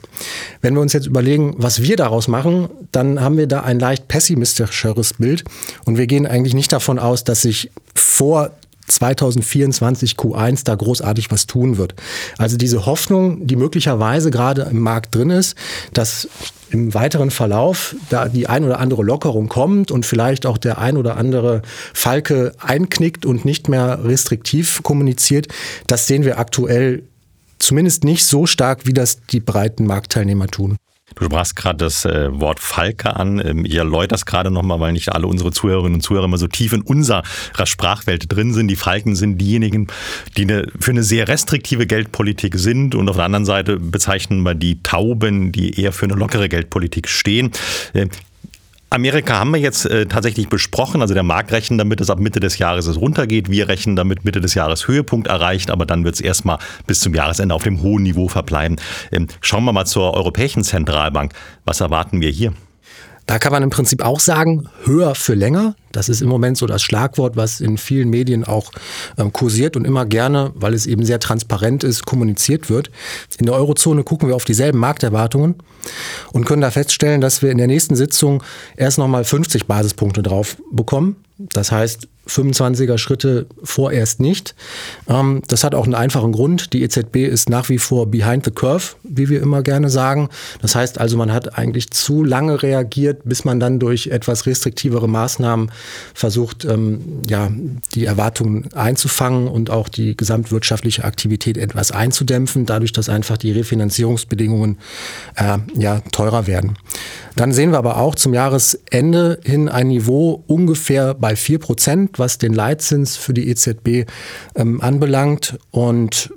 Wenn 0.62 0.74
wir 0.74 0.82
uns 0.82 0.94
jetzt 0.94 1.08
überlegen, 1.08 1.56
was 1.58 1.82
wir 1.82 1.96
daraus 1.96 2.28
machen, 2.28 2.70
dann 2.92 3.22
haben 3.22 3.38
wir 3.38 3.48
da 3.48 3.62
ein 3.62 3.80
leicht 3.80 4.08
pessimistischeres 4.08 5.14
Bild 5.14 5.44
und 5.86 5.98
wir 5.98 6.08
gehen 6.08 6.28
eigentlich 6.28 6.54
nicht 6.54 6.72
davon 6.72 7.00
aus, 7.00 7.24
dass 7.24 7.42
sich 7.42 7.72
vor 7.96 8.52
2024 8.88 10.14
Q1 10.14 10.64
da 10.64 10.76
großartig 10.76 11.32
was 11.32 11.48
tun 11.48 11.78
wird. 11.78 11.96
Also 12.38 12.58
diese 12.58 12.86
Hoffnung, 12.86 13.48
die 13.48 13.56
möglicherweise 13.56 14.32
gerade 14.32 14.64
im 14.64 14.80
Markt 14.80 15.16
drin 15.16 15.30
ist, 15.30 15.56
dass 15.94 16.28
im 16.72 16.94
weiteren 16.94 17.32
Verlauf 17.32 17.96
da 18.10 18.30
die 18.30 18.48
ein 18.48 18.64
oder 18.64 18.80
andere 18.80 19.04
Lockerung 19.04 19.50
kommt 19.50 19.92
und 19.92 20.06
vielleicht 20.06 20.46
auch 20.46 20.58
der 20.58 20.78
ein 20.78 20.98
oder 20.98 21.18
andere 21.18 21.62
Falke 21.94 22.54
einknickt 22.60 23.26
und 23.26 23.46
nicht 23.46 23.68
mehr 23.70 24.04
restriktiv 24.04 24.82
kommuniziert, 24.84 25.48
das 25.88 26.08
sehen 26.08 26.24
wir 26.24 26.40
aktuell 26.40 27.04
zumindest 27.60 28.04
nicht 28.04 28.26
so 28.26 28.46
stark, 28.46 28.88
wie 28.88 28.94
das 28.94 29.20
die 29.32 29.40
breiten 29.40 29.86
Marktteilnehmer 29.86 30.48
tun. 30.48 30.78
Du 31.16 31.26
sprachst 31.26 31.56
gerade 31.56 31.78
das 31.78 32.06
äh, 32.06 32.30
Wort 32.32 32.60
Falke 32.60 33.16
an. 33.16 33.42
Ähm, 33.46 33.66
ihr 33.66 33.80
erläutert 33.80 34.12
das 34.12 34.26
gerade 34.26 34.52
nochmal, 34.52 34.80
weil 34.80 34.94
nicht 34.94 35.12
alle 35.12 35.28
unsere 35.28 35.52
Zuhörerinnen 35.52 35.96
und 35.96 36.02
Zuhörer 36.02 36.26
immer 36.26 36.38
so 36.38 36.48
tief 36.48 36.74
in 36.74 36.82
unserer 36.82 37.24
Sprachwelt 37.64 38.26
drin 38.34 38.54
sind. 38.54 38.68
Die 38.68 38.76
Falken 38.76 39.16
sind 39.16 39.38
diejenigen, 39.38 39.88
die 40.38 40.44
eine, 40.44 40.68
für 40.80 40.92
eine 40.92 41.04
sehr 41.04 41.28
restriktive 41.28 41.88
Geldpolitik 41.88 42.56
sind 42.56 42.96
und 42.96 43.10
auf 43.10 43.16
der 43.16 43.26
anderen 43.26 43.46
Seite 43.46 43.78
bezeichnen 43.78 44.42
wir 44.44 44.56
die 44.56 44.82
Tauben, 44.84 45.52
die 45.52 45.80
eher 45.80 45.92
für 45.92 46.06
eine 46.06 46.16
lockere 46.16 46.50
Geldpolitik 46.50 47.08
stehen. 47.08 47.52
Äh, 47.94 48.08
Amerika 48.94 49.40
haben 49.40 49.52
wir 49.52 49.60
jetzt 49.62 49.86
äh, 49.86 50.06
tatsächlich 50.06 50.50
besprochen. 50.50 51.02
Also 51.02 51.14
der 51.14 51.24
Markt 51.24 51.54
rechnet 51.54 51.80
damit, 51.80 52.02
dass 52.02 52.10
ab 52.10 52.20
Mitte 52.20 52.42
des 52.42 52.58
Jahres 52.58 52.88
es 52.88 53.00
runtergeht. 53.00 53.50
Wir 53.50 53.70
rechnen 53.70 53.96
damit, 53.96 54.26
Mitte 54.26 54.42
des 54.42 54.54
Jahres 54.54 54.86
Höhepunkt 54.86 55.28
erreicht, 55.28 55.72
aber 55.72 55.86
dann 55.86 56.04
wird 56.04 56.16
es 56.16 56.22
erstmal 56.22 56.60
bis 56.88 57.00
zum 57.00 57.16
Jahresende 57.16 57.56
auf 57.56 57.64
dem 57.64 57.82
hohen 57.82 58.04
Niveau 58.04 58.28
verbleiben. 58.28 58.76
Ähm, 59.14 59.28
schauen 59.40 59.64
wir 59.64 59.72
mal 59.72 59.86
zur 59.86 60.14
Europäischen 60.14 60.66
Zentralbank. 60.66 61.32
Was 61.64 61.80
erwarten 61.80 62.20
wir 62.20 62.32
hier? 62.32 62.52
Da 63.26 63.40
kann 63.40 63.52
man 63.52 63.64
im 63.64 63.70
Prinzip 63.70 64.04
auch 64.04 64.20
sagen, 64.20 64.68
höher 64.84 65.16
für 65.16 65.36
länger. 65.36 65.76
Das 65.92 66.10
ist 66.10 66.22
im 66.22 66.30
Moment 66.30 66.58
so 66.58 66.66
das 66.66 66.82
Schlagwort, 66.82 67.36
was 67.36 67.62
in 67.62 67.78
vielen 67.78 68.10
Medien 68.10 68.44
auch 68.44 68.72
ähm, 69.18 69.32
kursiert 69.32 69.76
und 69.76 69.86
immer 69.86 70.06
gerne, 70.06 70.52
weil 70.56 70.74
es 70.74 70.86
eben 70.86 71.06
sehr 71.06 71.20
transparent 71.20 71.84
ist, 71.84 72.06
kommuniziert 72.06 72.70
wird. 72.70 72.92
In 73.38 73.46
der 73.46 73.56
Eurozone 73.56 74.04
gucken 74.04 74.28
wir 74.28 74.36
auf 74.36 74.46
dieselben 74.46 74.80
Markterwartungen 74.80 75.56
und 76.32 76.46
können 76.46 76.62
da 76.62 76.72
feststellen, 76.72 77.22
dass 77.22 77.42
wir 77.42 77.52
in 77.52 77.58
der 77.58 77.68
nächsten 77.68 77.96
Sitzung 77.96 78.44
erst 78.76 78.98
nochmal 78.98 79.24
50 79.24 79.68
Basispunkte 79.68 80.24
drauf 80.24 80.58
bekommen. 80.72 81.18
Das 81.38 81.72
heißt, 81.72 82.08
25er 82.28 82.98
Schritte 82.98 83.48
vorerst 83.64 84.20
nicht. 84.20 84.56
Ähm, 85.08 85.42
das 85.48 85.64
hat 85.64 85.76
auch 85.76 85.86
einen 85.86 85.96
einfachen 85.96 86.32
Grund. 86.32 86.74
Die 86.74 86.84
EZB 86.84 87.28
ist 87.28 87.50
nach 87.50 87.70
wie 87.70 87.78
vor 87.78 88.08
behind 88.08 88.46
the 88.46 88.52
curve, 88.52 88.96
wie 89.04 89.30
wir 89.30 89.42
immer 89.42 89.64
gerne 89.64 89.90
sagen. 89.90 90.30
Das 90.62 90.76
heißt 90.76 91.00
also, 91.00 91.18
man 91.18 91.34
hat 91.34 91.58
eigentlich 91.58 91.92
zu 91.92 92.24
lange 92.24 92.62
reagiert, 92.62 93.22
bis 93.26 93.44
man 93.44 93.60
dann 93.60 93.80
durch 93.80 94.08
etwas 94.08 94.46
restriktivere 94.46 95.10
Maßnahmen 95.10 95.72
versucht, 96.14 96.66
ähm, 96.66 97.22
ja, 97.28 97.50
die 97.96 98.06
Erwartungen 98.06 98.72
einzufangen 98.74 99.48
und 99.48 99.70
auch 99.70 99.90
die 99.90 100.16
gesamtwirtschaftliche 100.16 101.04
Aktivität 101.04 101.58
etwas 101.58 101.92
einzudämpfen, 101.92 102.66
dadurch, 102.66 102.92
dass 102.92 103.10
einfach 103.10 103.38
die 103.38 103.52
Refinanzierungsbedingungen 103.52 104.78
äh, 105.36 105.58
ja, 105.76 106.02
teurer 106.12 106.48
werden. 106.48 106.78
Dann 107.36 107.54
sehen 107.54 107.72
wir 107.72 107.78
aber 107.78 107.98
auch 107.98 108.16
zum 108.16 108.34
Jahresende 108.34 109.40
hin 109.44 109.70
ein 109.70 109.88
Niveau 109.88 110.44
ungefähr 110.48 111.14
bei 111.14 111.36
4 111.36 111.60
Prozent, 111.60 112.20
was 112.22 112.38
den 112.38 112.54
Leitzins 112.54 113.18
für 113.18 113.34
die 113.34 113.50
EZB 113.50 114.06
ähm, 114.56 114.80
anbelangt. 114.80 115.58
Und 115.72 116.32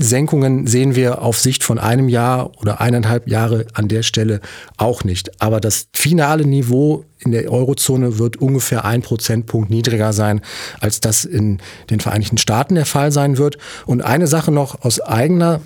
Senkungen 0.00 0.66
sehen 0.66 0.96
wir 0.96 1.22
auf 1.22 1.38
Sicht 1.38 1.62
von 1.62 1.78
einem 1.78 2.08
Jahr 2.08 2.50
oder 2.60 2.80
eineinhalb 2.80 3.28
Jahre 3.28 3.66
an 3.74 3.86
der 3.86 4.02
Stelle 4.02 4.40
auch 4.76 5.04
nicht. 5.04 5.40
Aber 5.40 5.60
das 5.60 5.86
finale 5.92 6.46
Niveau 6.46 7.04
in 7.20 7.30
der 7.30 7.52
Eurozone 7.52 8.18
wird 8.18 8.38
ungefähr 8.38 8.84
ein 8.84 9.02
Prozentpunkt 9.02 9.70
niedriger 9.70 10.12
sein, 10.12 10.40
als 10.80 11.00
das 11.00 11.24
in 11.24 11.60
den 11.90 12.00
Vereinigten 12.00 12.38
Staaten 12.38 12.74
der 12.74 12.86
Fall 12.86 13.12
sein 13.12 13.38
wird. 13.38 13.58
Und 13.86 14.02
eine 14.02 14.26
Sache 14.26 14.50
noch 14.50 14.82
aus 14.82 15.00
eigener 15.00 15.60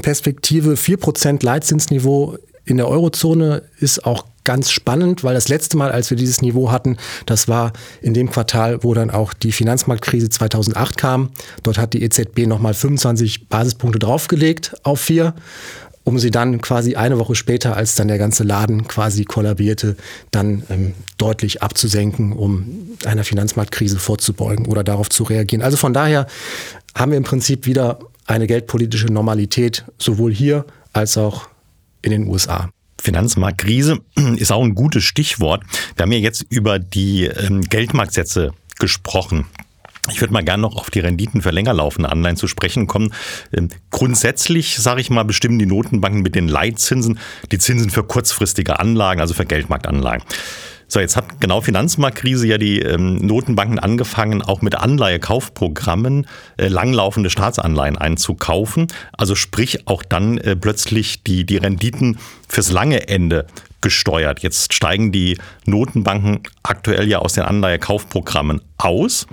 Perspektive, 0.00 0.76
vier 0.76 0.98
Prozent 0.98 1.42
Leitzinsniveau 1.42 2.36
in 2.64 2.76
der 2.76 2.88
Eurozone 2.88 3.62
ist 3.78 4.04
auch 4.04 4.26
ganz 4.46 4.70
spannend, 4.70 5.22
weil 5.22 5.34
das 5.34 5.48
letzte 5.48 5.76
Mal, 5.76 5.92
als 5.92 6.08
wir 6.08 6.16
dieses 6.16 6.40
Niveau 6.40 6.70
hatten, 6.70 6.96
das 7.26 7.48
war 7.48 7.74
in 8.00 8.14
dem 8.14 8.30
Quartal, 8.30 8.82
wo 8.82 8.94
dann 8.94 9.10
auch 9.10 9.34
die 9.34 9.52
Finanzmarktkrise 9.52 10.30
2008 10.30 10.96
kam. 10.96 11.30
Dort 11.62 11.76
hat 11.76 11.92
die 11.92 12.02
EZB 12.02 12.46
nochmal 12.46 12.72
25 12.72 13.50
Basispunkte 13.50 13.98
draufgelegt 13.98 14.74
auf 14.84 15.00
vier 15.00 15.34
um 16.06 16.20
sie 16.20 16.30
dann 16.30 16.60
quasi 16.60 16.94
eine 16.94 17.18
Woche 17.18 17.34
später, 17.34 17.76
als 17.76 17.96
dann 17.96 18.06
der 18.06 18.16
ganze 18.16 18.44
Laden 18.44 18.86
quasi 18.86 19.24
kollabierte, 19.24 19.96
dann 20.30 20.62
ähm, 20.70 20.94
deutlich 21.18 21.64
abzusenken, 21.64 22.32
um 22.32 22.94
einer 23.04 23.24
Finanzmarktkrise 23.24 23.98
vorzubeugen 23.98 24.66
oder 24.66 24.84
darauf 24.84 25.10
zu 25.10 25.24
reagieren. 25.24 25.62
Also 25.62 25.76
von 25.76 25.92
daher 25.92 26.28
haben 26.94 27.10
wir 27.10 27.18
im 27.18 27.24
Prinzip 27.24 27.66
wieder 27.66 27.98
eine 28.24 28.46
geldpolitische 28.46 29.08
Normalität 29.08 29.84
sowohl 29.98 30.32
hier 30.32 30.64
als 30.92 31.18
auch 31.18 31.48
in 32.02 32.12
den 32.12 32.28
USA. 32.28 32.70
Finanzmarktkrise 33.06 34.00
ist 34.36 34.50
auch 34.50 34.64
ein 34.64 34.74
gutes 34.74 35.04
Stichwort. 35.04 35.62
Wir 35.94 36.02
haben 36.02 36.12
ja 36.12 36.18
jetzt 36.18 36.44
über 36.48 36.80
die 36.80 37.26
ähm, 37.26 37.60
Geldmarktsätze 37.62 38.52
gesprochen. 38.80 39.46
Ich 40.10 40.20
würde 40.20 40.32
mal 40.32 40.44
gerne 40.44 40.62
noch 40.62 40.76
auf 40.76 40.90
die 40.90 41.00
Renditen 41.00 41.42
für 41.42 41.50
länger 41.50 41.72
laufende 41.72 42.10
Anleihen 42.10 42.36
zu 42.36 42.48
sprechen 42.48 42.88
kommen. 42.88 43.12
Ähm, 43.52 43.68
grundsätzlich, 43.90 44.76
sage 44.76 45.00
ich 45.00 45.10
mal, 45.10 45.24
bestimmen 45.24 45.58
die 45.58 45.66
Notenbanken 45.66 46.22
mit 46.22 46.34
den 46.34 46.48
Leitzinsen 46.48 47.20
die 47.52 47.58
Zinsen 47.58 47.90
für 47.90 48.02
kurzfristige 48.02 48.80
Anlagen, 48.80 49.20
also 49.20 49.34
für 49.34 49.46
Geldmarktanlagen. 49.46 50.24
So, 50.88 51.00
jetzt 51.00 51.16
hat 51.16 51.40
genau 51.40 51.60
Finanzmarktkrise 51.60 52.46
ja 52.46 52.58
die 52.58 52.80
ähm, 52.80 53.16
Notenbanken 53.16 53.78
angefangen, 53.78 54.42
auch 54.42 54.62
mit 54.62 54.76
Anleihekaufprogrammen 54.76 56.26
äh, 56.58 56.68
langlaufende 56.68 57.28
Staatsanleihen 57.28 57.98
einzukaufen. 57.98 58.86
Also 59.12 59.34
sprich 59.34 59.88
auch 59.88 60.02
dann 60.02 60.38
äh, 60.38 60.54
plötzlich 60.54 61.24
die, 61.24 61.44
die 61.44 61.56
Renditen 61.56 62.18
fürs 62.48 62.70
lange 62.70 63.08
Ende 63.08 63.46
gesteuert. 63.80 64.40
Jetzt 64.40 64.72
steigen 64.72 65.10
die 65.10 65.38
Notenbanken 65.64 66.40
aktuell 66.62 67.08
ja 67.08 67.18
aus 67.18 67.34
den 67.34 67.44
Anleihekaufprogrammen 67.44 68.60
aus. 68.78 69.26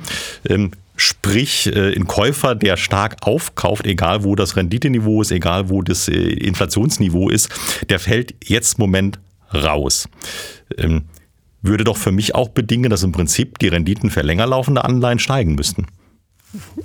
Ähm, 0.49 0.71
Sprich, 0.95 1.65
äh, 1.75 1.95
ein 1.95 2.05
Käufer, 2.05 2.53
der 2.53 2.77
stark 2.77 3.17
aufkauft, 3.21 3.87
egal 3.87 4.23
wo 4.23 4.35
das 4.35 4.55
Renditeniveau 4.55 5.23
ist, 5.23 5.31
egal 5.31 5.69
wo 5.69 5.81
das 5.81 6.07
äh, 6.07 6.13
Inflationsniveau 6.13 7.29
ist, 7.29 7.49
der 7.89 7.97
fällt 7.99 8.35
jetzt 8.45 8.77
im 8.77 8.83
Moment 8.83 9.19
raus. 9.51 10.07
Ähm, 10.77 11.05
würde 11.63 11.83
doch 11.83 11.97
für 11.97 12.11
mich 12.11 12.35
auch 12.35 12.49
bedingen, 12.49 12.89
dass 12.89 13.03
im 13.03 13.11
Prinzip 13.11 13.57
die 13.59 13.69
Renditen 13.69 14.11
für 14.11 14.21
länger 14.21 14.45
laufende 14.45 14.83
Anleihen 14.83 15.19
steigen 15.19 15.55
müssten. 15.55 15.87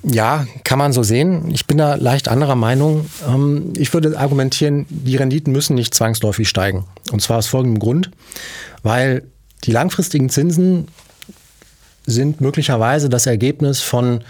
Ja, 0.03 0.47
kann 0.65 0.79
man 0.79 0.95
so 0.95 1.03
sehen. 1.03 1.51
Ich 1.51 1.67
bin 1.67 1.77
da 1.77 1.97
leicht 1.97 2.29
anderer 2.29 2.55
Meinung. 2.55 3.05
Ähm, 3.29 3.75
ich 3.77 3.93
würde 3.93 4.19
argumentieren, 4.19 4.87
die 4.89 5.17
Renditen 5.17 5.53
müssen 5.53 5.75
nicht 5.75 5.95
zwangsläufig 5.95 6.49
steigen. 6.49 6.85
Und 7.13 7.21
zwar 7.21 7.39
aus 7.39 7.49
folgendem 7.49 7.79
Grund, 7.79 8.11
weil 8.83 9.25
die 9.65 9.73
langfristigen 9.73 10.31
Zinsen 10.31 10.89
sind 12.07 12.41
möglicherweise 12.41 13.11
das 13.11 13.27
Ergebnis 13.27 13.81
von 13.81 14.21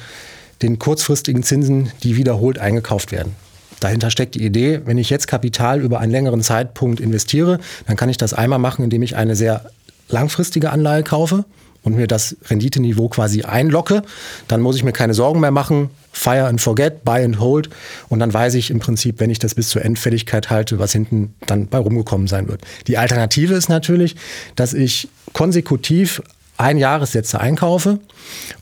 den 0.62 0.80
kurzfristigen 0.80 1.44
Zinsen, 1.44 1.92
die 2.02 2.16
wiederholt 2.16 2.58
eingekauft 2.58 3.12
werden. 3.12 3.36
Dahinter 3.78 4.10
steckt 4.10 4.34
die 4.34 4.44
Idee, 4.44 4.80
wenn 4.86 4.98
ich 4.98 5.08
jetzt 5.08 5.28
Kapital 5.28 5.80
über 5.80 6.00
einen 6.00 6.10
längeren 6.10 6.42
Zeitpunkt 6.42 6.98
investiere, 6.98 7.60
dann 7.86 7.96
kann 7.96 8.08
ich 8.08 8.16
das 8.16 8.34
einmal 8.34 8.58
machen, 8.58 8.82
indem 8.82 9.02
ich 9.02 9.14
eine 9.14 9.36
sehr 9.36 9.70
langfristige 10.08 10.70
Anleihe 10.70 11.02
kaufe 11.02 11.44
und 11.82 11.96
mir 11.96 12.06
das 12.06 12.36
Renditeniveau 12.46 13.08
quasi 13.08 13.42
einlocke, 13.42 14.02
dann 14.46 14.60
muss 14.60 14.76
ich 14.76 14.84
mir 14.84 14.92
keine 14.92 15.14
Sorgen 15.14 15.40
mehr 15.40 15.50
machen. 15.50 15.90
Fire 16.12 16.46
and 16.46 16.60
forget, 16.60 17.04
buy 17.04 17.24
and 17.24 17.38
hold. 17.38 17.70
Und 18.08 18.18
dann 18.18 18.32
weiß 18.32 18.54
ich 18.54 18.70
im 18.70 18.80
Prinzip, 18.80 19.20
wenn 19.20 19.30
ich 19.30 19.38
das 19.38 19.54
bis 19.54 19.68
zur 19.68 19.84
Endfälligkeit 19.84 20.50
halte, 20.50 20.78
was 20.78 20.92
hinten 20.92 21.34
dann 21.46 21.68
bei 21.68 21.78
rumgekommen 21.78 22.26
sein 22.26 22.48
wird. 22.48 22.62
Die 22.88 22.98
Alternative 22.98 23.54
ist 23.54 23.68
natürlich, 23.68 24.16
dass 24.56 24.74
ich 24.74 25.08
konsekutiv 25.32 26.22
Einjahressätze 26.58 27.40
einkaufe. 27.40 28.00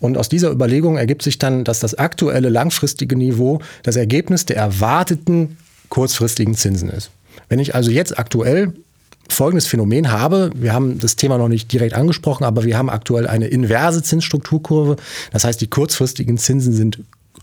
Und 0.00 0.18
aus 0.18 0.28
dieser 0.28 0.50
Überlegung 0.50 0.98
ergibt 0.98 1.22
sich 1.22 1.38
dann, 1.38 1.64
dass 1.64 1.80
das 1.80 1.94
aktuelle 1.94 2.50
langfristige 2.50 3.16
Niveau 3.16 3.60
das 3.82 3.96
Ergebnis 3.96 4.44
der 4.46 4.56
erwarteten 4.56 5.56
kurzfristigen 5.88 6.54
Zinsen 6.54 6.90
ist. 6.90 7.10
Wenn 7.48 7.58
ich 7.58 7.74
also 7.74 7.90
jetzt 7.90 8.18
aktuell 8.18 8.74
folgendes 9.28 9.66
Phänomen 9.66 10.10
habe. 10.10 10.50
Wir 10.54 10.72
haben 10.72 10.98
das 10.98 11.16
Thema 11.16 11.38
noch 11.38 11.48
nicht 11.48 11.72
direkt 11.72 11.94
angesprochen, 11.94 12.44
aber 12.44 12.64
wir 12.64 12.76
haben 12.78 12.90
aktuell 12.90 13.26
eine 13.26 13.48
inverse 13.48 14.02
Zinsstrukturkurve. 14.02 14.96
Das 15.32 15.44
heißt, 15.44 15.60
die 15.60 15.68
kurzfristigen 15.68 16.38
Zinsen 16.38 16.72
sind 16.72 16.98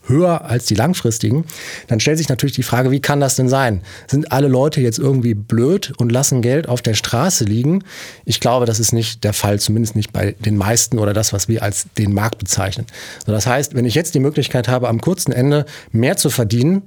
höher 0.08 0.46
als 0.46 0.66
die 0.66 0.76
langfristigen, 0.76 1.46
dann 1.88 2.00
stellt 2.00 2.18
sich 2.18 2.30
natürlich 2.30 2.56
die 2.56 2.64
Frage, 2.64 2.92
wie 2.92 3.00
kann 3.00 3.20
das 3.20 3.36
denn 3.36 3.50
sein? 3.50 3.82
Sind 4.08 4.32
alle 4.32 4.48
Leute 4.48 4.82
jetzt 4.82 5.00
irgendwie 5.00 5.34
blöd 5.34 5.94
und 5.98 6.12
lassen 6.12 6.42
Geld 6.42 6.68
auf 6.68 6.82
der 6.82 6.94
Straße 6.94 7.46
liegen? 7.46 7.84
Ich 8.26 8.40
glaube, 8.40 8.66
das 8.66 8.80
ist 8.80 8.92
nicht 8.92 9.24
der 9.24 9.34
Fall, 9.34 9.60
zumindest 9.60 9.96
nicht 9.96 10.12
bei 10.12 10.36
den 10.40 10.58
meisten 10.58 11.00
oder 11.00 11.14
das, 11.14 11.34
was 11.34 11.48
wir 11.48 11.64
als 11.64 11.88
den 11.98 12.14
Markt 12.14 12.38
bezeichnen. 12.38 12.86
das 13.26 13.48
heißt, 13.48 13.76
wenn 13.76 13.86
ich 13.86 13.96
jetzt 13.96 14.16
die 14.16 14.20
Möglichkeit 14.20 14.68
habe, 14.68 14.90
am 14.90 15.02
kurzen 15.02 15.32
Ende 15.32 15.66
mehr 15.92 16.18
zu 16.18 16.30
verdienen, 16.30 16.84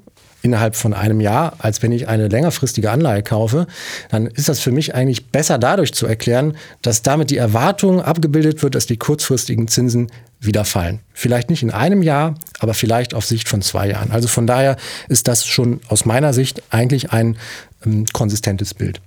innerhalb 0.47 0.77
von 0.77 0.95
einem 0.95 1.21
Jahr, 1.21 1.55
als 1.59 1.83
wenn 1.83 1.91
ich 1.91 2.07
eine 2.07 2.29
längerfristige 2.29 2.93
Anleihe 2.93 3.25
kaufe, 3.25 3.67
dann 4.11 4.27
ist 4.27 4.49
das 4.49 4.61
für 4.61 4.71
mich 4.71 4.95
eigentlich 4.95 5.27
besser 5.27 5.59
dadurch 5.59 5.93
zu 5.93 6.07
erklären, 6.07 6.57
dass 6.83 7.03
damit 7.03 7.31
die 7.31 7.37
Erwartung 7.37 8.01
abgebildet 8.01 8.63
wird, 8.63 8.77
dass 8.77 8.87
die 8.87 8.97
kurzfristigen 8.97 9.67
Zinsen 9.67 10.07
wieder 10.41 10.65
fallen. 10.65 11.01
Vielleicht 11.13 11.51
nicht 11.51 11.65
in 11.65 11.73
einem 11.73 12.01
Jahr, 12.03 12.37
aber 12.61 12.75
vielleicht 12.75 13.13
auf 13.13 13.27
Sicht 13.27 13.49
von 13.49 13.61
zwei 13.61 13.89
Jahren. 13.89 14.13
Also 14.13 14.29
von 14.29 14.47
daher 14.47 14.77
ist 15.09 15.27
das 15.27 15.45
schon 15.47 15.81
aus 15.89 16.05
meiner 16.05 16.33
Sicht 16.33 16.63
eigentlich 16.71 17.11
ein 17.11 17.37
ähm, 17.85 18.07
konsistentes 18.13 18.73
Bild. 18.73 19.01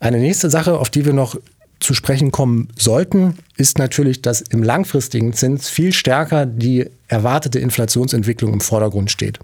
Eine 0.00 0.18
nächste 0.18 0.50
Sache, 0.50 0.76
auf 0.76 0.90
die 0.90 1.04
wir 1.04 1.12
noch 1.12 1.36
zu 1.78 1.94
sprechen 1.94 2.32
kommen 2.32 2.68
sollten, 2.76 3.38
ist 3.56 3.78
natürlich, 3.78 4.22
dass 4.22 4.40
im 4.40 4.64
langfristigen 4.64 5.34
Zins 5.34 5.68
viel 5.68 5.92
stärker 5.92 6.46
die 6.46 6.90
erwartete 7.06 7.60
Inflationsentwicklung 7.60 8.52
im 8.52 8.60
Vordergrund 8.60 9.10
steht. 9.10 9.38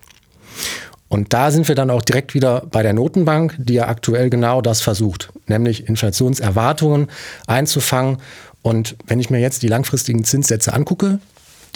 Und 1.08 1.32
da 1.32 1.50
sind 1.50 1.68
wir 1.68 1.75
dann 1.75 1.90
auch 1.90 2.02
direkt 2.02 2.34
wieder 2.34 2.62
bei 2.70 2.82
der 2.82 2.92
Notenbank, 2.92 3.54
die 3.58 3.75
ja 3.75 3.88
aktuell 3.88 4.28
genau 4.28 4.60
das 4.60 4.80
versucht, 4.80 5.30
nämlich 5.46 5.88
Inflationserwartungen 5.88 7.08
einzufangen. 7.46 8.18
Und 8.62 8.96
wenn 9.06 9.20
ich 9.20 9.30
mir 9.30 9.38
jetzt 9.38 9.62
die 9.62 9.68
langfristigen 9.68 10.25
Zinssätze 10.25 10.72
angucke, 10.72 11.20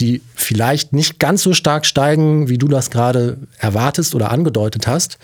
die 0.01 0.21
vielleicht 0.35 0.93
nicht 0.93 1.19
ganz 1.19 1.43
so 1.43 1.53
stark 1.53 1.85
steigen, 1.85 2.49
wie 2.49 2.57
du 2.57 2.67
das 2.67 2.89
gerade 2.89 3.37
erwartest 3.59 4.15
oder 4.15 4.31
angedeutet 4.31 4.87
hast, 4.87 5.17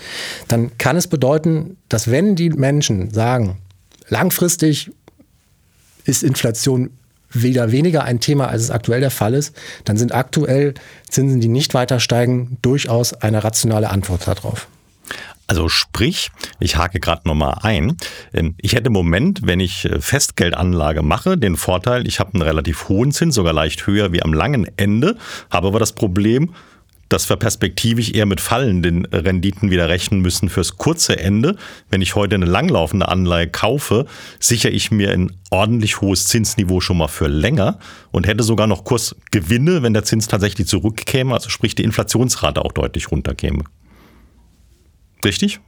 dann 0.47 0.77
kann 0.77 0.95
es 0.95 1.07
bedeuten, 1.07 1.77
dass 1.89 2.09
wenn 2.09 2.35
die 2.35 2.51
Menschen 2.51 3.11
sagen, 3.11 3.57
langfristig 4.07 4.91
ist 6.05 6.23
Inflation 6.23 6.91
wieder 7.31 7.72
weniger 7.72 8.03
ein 8.03 8.19
Thema, 8.19 8.48
als 8.48 8.63
es 8.63 8.72
aktuell 8.72 9.01
der 9.01 9.12
Fall 9.12 9.34
ist, 9.34 9.55
dann 9.86 9.98
sind 9.98 10.13
aktuell 10.13 10.74
Zinsen, 11.10 11.41
die 11.41 11.48
nicht 11.48 11.74
weiter 11.74 12.00
steigen, 12.00 12.57
durchaus 12.62 13.13
eine 13.13 13.43
rationale 13.43 13.89
Antwort 13.89 14.27
darauf. 14.27 14.67
Also 15.50 15.69
sprich, 15.69 16.29
ich 16.60 16.75
hake 16.75 17.00
gerade 17.00 17.22
nochmal 17.25 17.60
ein, 17.62 17.96
ähm, 18.34 18.55
ich 18.57 18.74
hätte 18.74 18.88
im 18.88 18.93
Moment, 18.93 19.41
wenn 19.43 19.62
ich 19.62 19.86
äh, 19.86 20.01
Festgeldanlage 20.01 21.01
mache, 21.01 21.38
den 21.38 21.55
Vorteil, 21.55 22.05
ich 22.05 22.19
habe 22.19 22.34
einen 22.34 22.43
relativ 22.43 22.89
hohen 22.89 23.13
Zins, 23.13 23.36
sogar 23.36 23.53
leicht 23.53 23.88
höher 23.88 24.12
wie 24.12 24.22
am 24.22 24.34
langen 24.34 24.67
Ende, 24.75 25.15
habe 25.50 25.67
aber 25.67 25.79
das 25.79 25.93
Problem, 25.93 26.53
dass 27.09 27.29
wir 27.29 27.37
perspektivisch 27.37 28.11
eher 28.11 28.25
mit 28.25 28.41
fallenden 28.41 29.05
Renditen 29.05 29.71
wieder 29.71 29.89
rechnen 29.89 30.21
müssen 30.21 30.49
fürs 30.49 30.77
kurze 30.77 31.17
Ende. 31.17 31.55
Wenn 31.89 32.01
ich 32.01 32.15
heute 32.15 32.35
eine 32.35 32.45
langlaufende 32.45 33.07
Anleihe 33.07 33.47
kaufe, 33.47 34.05
sichere 34.39 34.71
ich 34.71 34.91
mir 34.91 35.11
ein 35.11 35.31
ordentlich 35.49 36.01
hohes 36.01 36.27
Zinsniveau 36.27 36.81
schon 36.81 36.97
mal 36.97 37.07
für 37.07 37.27
länger 37.27 37.79
und 38.11 38.27
hätte 38.27 38.43
sogar 38.43 38.67
noch 38.67 38.83
Kursgewinne, 38.83 39.83
wenn 39.83 39.93
der 39.93 40.03
Zins 40.03 40.27
tatsächlich 40.27 40.67
zurückkäme, 40.67 41.33
also 41.33 41.49
sprich 41.49 41.75
die 41.75 41.83
Inflationsrate 41.83 42.63
auch 42.63 42.71
deutlich 42.71 43.11
runterkäme. 43.11 43.63
Richtig? 45.23 45.59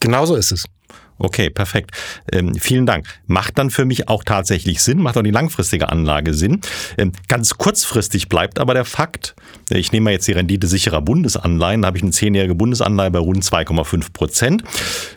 Genauso 0.00 0.34
ist 0.34 0.52
es. 0.52 0.64
Okay, 1.22 1.50
perfekt. 1.50 1.90
Ähm, 2.32 2.54
vielen 2.54 2.86
Dank. 2.86 3.06
Macht 3.26 3.58
dann 3.58 3.68
für 3.68 3.84
mich 3.84 4.08
auch 4.08 4.24
tatsächlich 4.24 4.82
Sinn, 4.82 5.02
macht 5.02 5.18
auch 5.18 5.22
die 5.22 5.30
langfristige 5.30 5.90
Anlage 5.90 6.32
Sinn. 6.32 6.62
Ähm, 6.96 7.12
ganz 7.28 7.58
kurzfristig 7.58 8.30
bleibt 8.30 8.58
aber 8.58 8.72
der 8.72 8.86
Fakt, 8.86 9.34
äh, 9.70 9.76
ich 9.76 9.92
nehme 9.92 10.12
jetzt 10.12 10.26
die 10.28 10.32
Rendite 10.32 10.66
sicherer 10.66 11.02
Bundesanleihen, 11.02 11.82
da 11.82 11.88
habe 11.88 11.98
ich 11.98 12.02
eine 12.02 12.12
zehnjährige 12.12 12.54
Bundesanleihe 12.54 13.10
bei 13.10 13.18
rund 13.18 13.44
2,5 13.44 14.14
Prozent. 14.14 14.64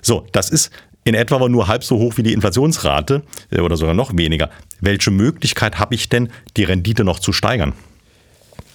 So, 0.01 0.27
das 0.33 0.50
ist 0.50 0.72
in 1.05 1.15
etwa 1.15 1.36
aber 1.36 1.48
nur 1.48 1.69
halb 1.69 1.86
so 1.86 1.98
hoch 1.98 2.17
wie 2.17 2.24
die 2.24 2.33
Inflationsrate 2.33 3.24
äh, 3.51 3.62
oder 3.62 3.77
sogar 3.77 3.93
noch 3.93 4.17
weniger. 4.17 4.50
Welche 4.81 5.10
Möglichkeit 5.10 5.79
habe 5.79 5.95
ich 5.95 6.10
denn, 6.10 6.27
die 6.57 6.65
Rendite 6.65 7.05
noch 7.05 7.19
zu 7.19 7.31
steigern? 7.31 7.72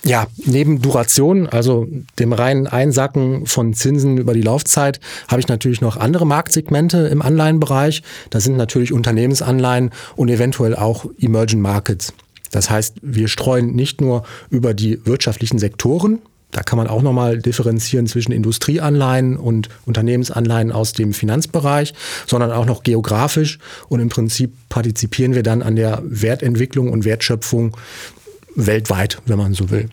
Ja, 0.05 0.27
neben 0.45 0.81
Duration, 0.81 1.49
also 1.49 1.87
dem 2.19 2.33
reinen 2.33 2.67
Einsacken 2.67 3.47
von 3.47 3.75
Zinsen 3.75 4.17
über 4.17 4.33
die 4.33 4.43
Laufzeit, 4.43 5.01
habe 5.27 5.41
ich 5.41 5.49
natürlich 5.49 5.81
noch 5.81 5.97
andere 5.97 6.27
Marktsegmente 6.27 7.09
im 7.09 7.21
Anleihenbereich. 7.21 8.03
Das 8.31 8.45
sind 8.45 8.57
natürlich 8.57 8.93
Unternehmensanleihen 8.93 9.91
und 10.17 10.29
eventuell 10.29 10.77
auch 10.77 11.07
Emerging 11.19 11.61
Markets. 11.61 12.13
Das 12.51 12.71
heißt, 12.71 12.97
wir 13.03 13.29
streuen 13.29 13.75
nicht 13.75 14.01
nur 14.01 14.23
über 14.51 14.73
die 14.73 15.05
wirtschaftlichen 15.05 15.59
Sektoren, 15.59 16.21
da 16.51 16.63
kann 16.63 16.79
man 16.79 16.87
auch 16.87 17.03
nochmal 17.03 17.39
differenzieren 17.39 18.07
zwischen 18.07 18.33
Industrieanleihen 18.33 19.37
und 19.37 19.69
Unternehmensanleihen 19.85 20.73
aus 20.73 20.95
dem 20.95 21.13
Finanzbereich, 21.13 21.93
sondern 22.27 22.53
auch 22.53 22.65
noch 22.65 22.83
geografisch. 22.83 23.59
Und 23.89 24.01
im 24.01 24.09
Prinzip 24.09 24.53
partizipieren 24.71 25.35
wir 25.35 25.43
dann 25.43 25.63
an 25.63 25.77
der 25.77 26.03
Wertentwicklung 26.05 26.91
und 26.91 27.05
Wertschöpfung 27.05 27.77
weltweit, 28.67 29.21
wenn 29.27 29.39
man 29.39 29.55
so 29.55 29.71
will. 29.71 29.89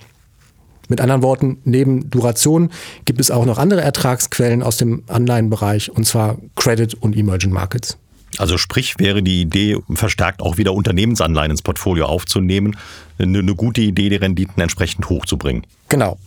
Mit 0.87 1.01
anderen 1.01 1.23
Worten, 1.23 1.57
neben 1.63 2.09
Duration 2.09 2.69
gibt 3.05 3.19
es 3.19 3.31
auch 3.31 3.45
noch 3.45 3.57
andere 3.57 3.81
Ertragsquellen 3.81 4.61
aus 4.61 4.77
dem 4.77 5.03
Anleihenbereich, 5.07 5.89
und 5.91 6.05
zwar 6.05 6.37
Credit 6.55 6.93
und 6.95 7.15
Emerging 7.15 7.51
Markets. 7.51 7.97
Also 8.37 8.57
sprich, 8.57 8.95
wäre 8.99 9.23
die 9.23 9.41
Idee, 9.41 9.77
verstärkt 9.93 10.41
auch 10.41 10.57
wieder 10.57 10.73
Unternehmensanleihen 10.73 11.51
ins 11.51 11.61
Portfolio 11.61 12.05
aufzunehmen, 12.05 12.75
eine, 13.17 13.39
eine 13.39 13.55
gute 13.55 13.81
Idee, 13.81 14.09
die 14.09 14.17
Renditen 14.17 14.61
entsprechend 14.61 15.09
hochzubringen. 15.09 15.65
Genau. 15.89 16.17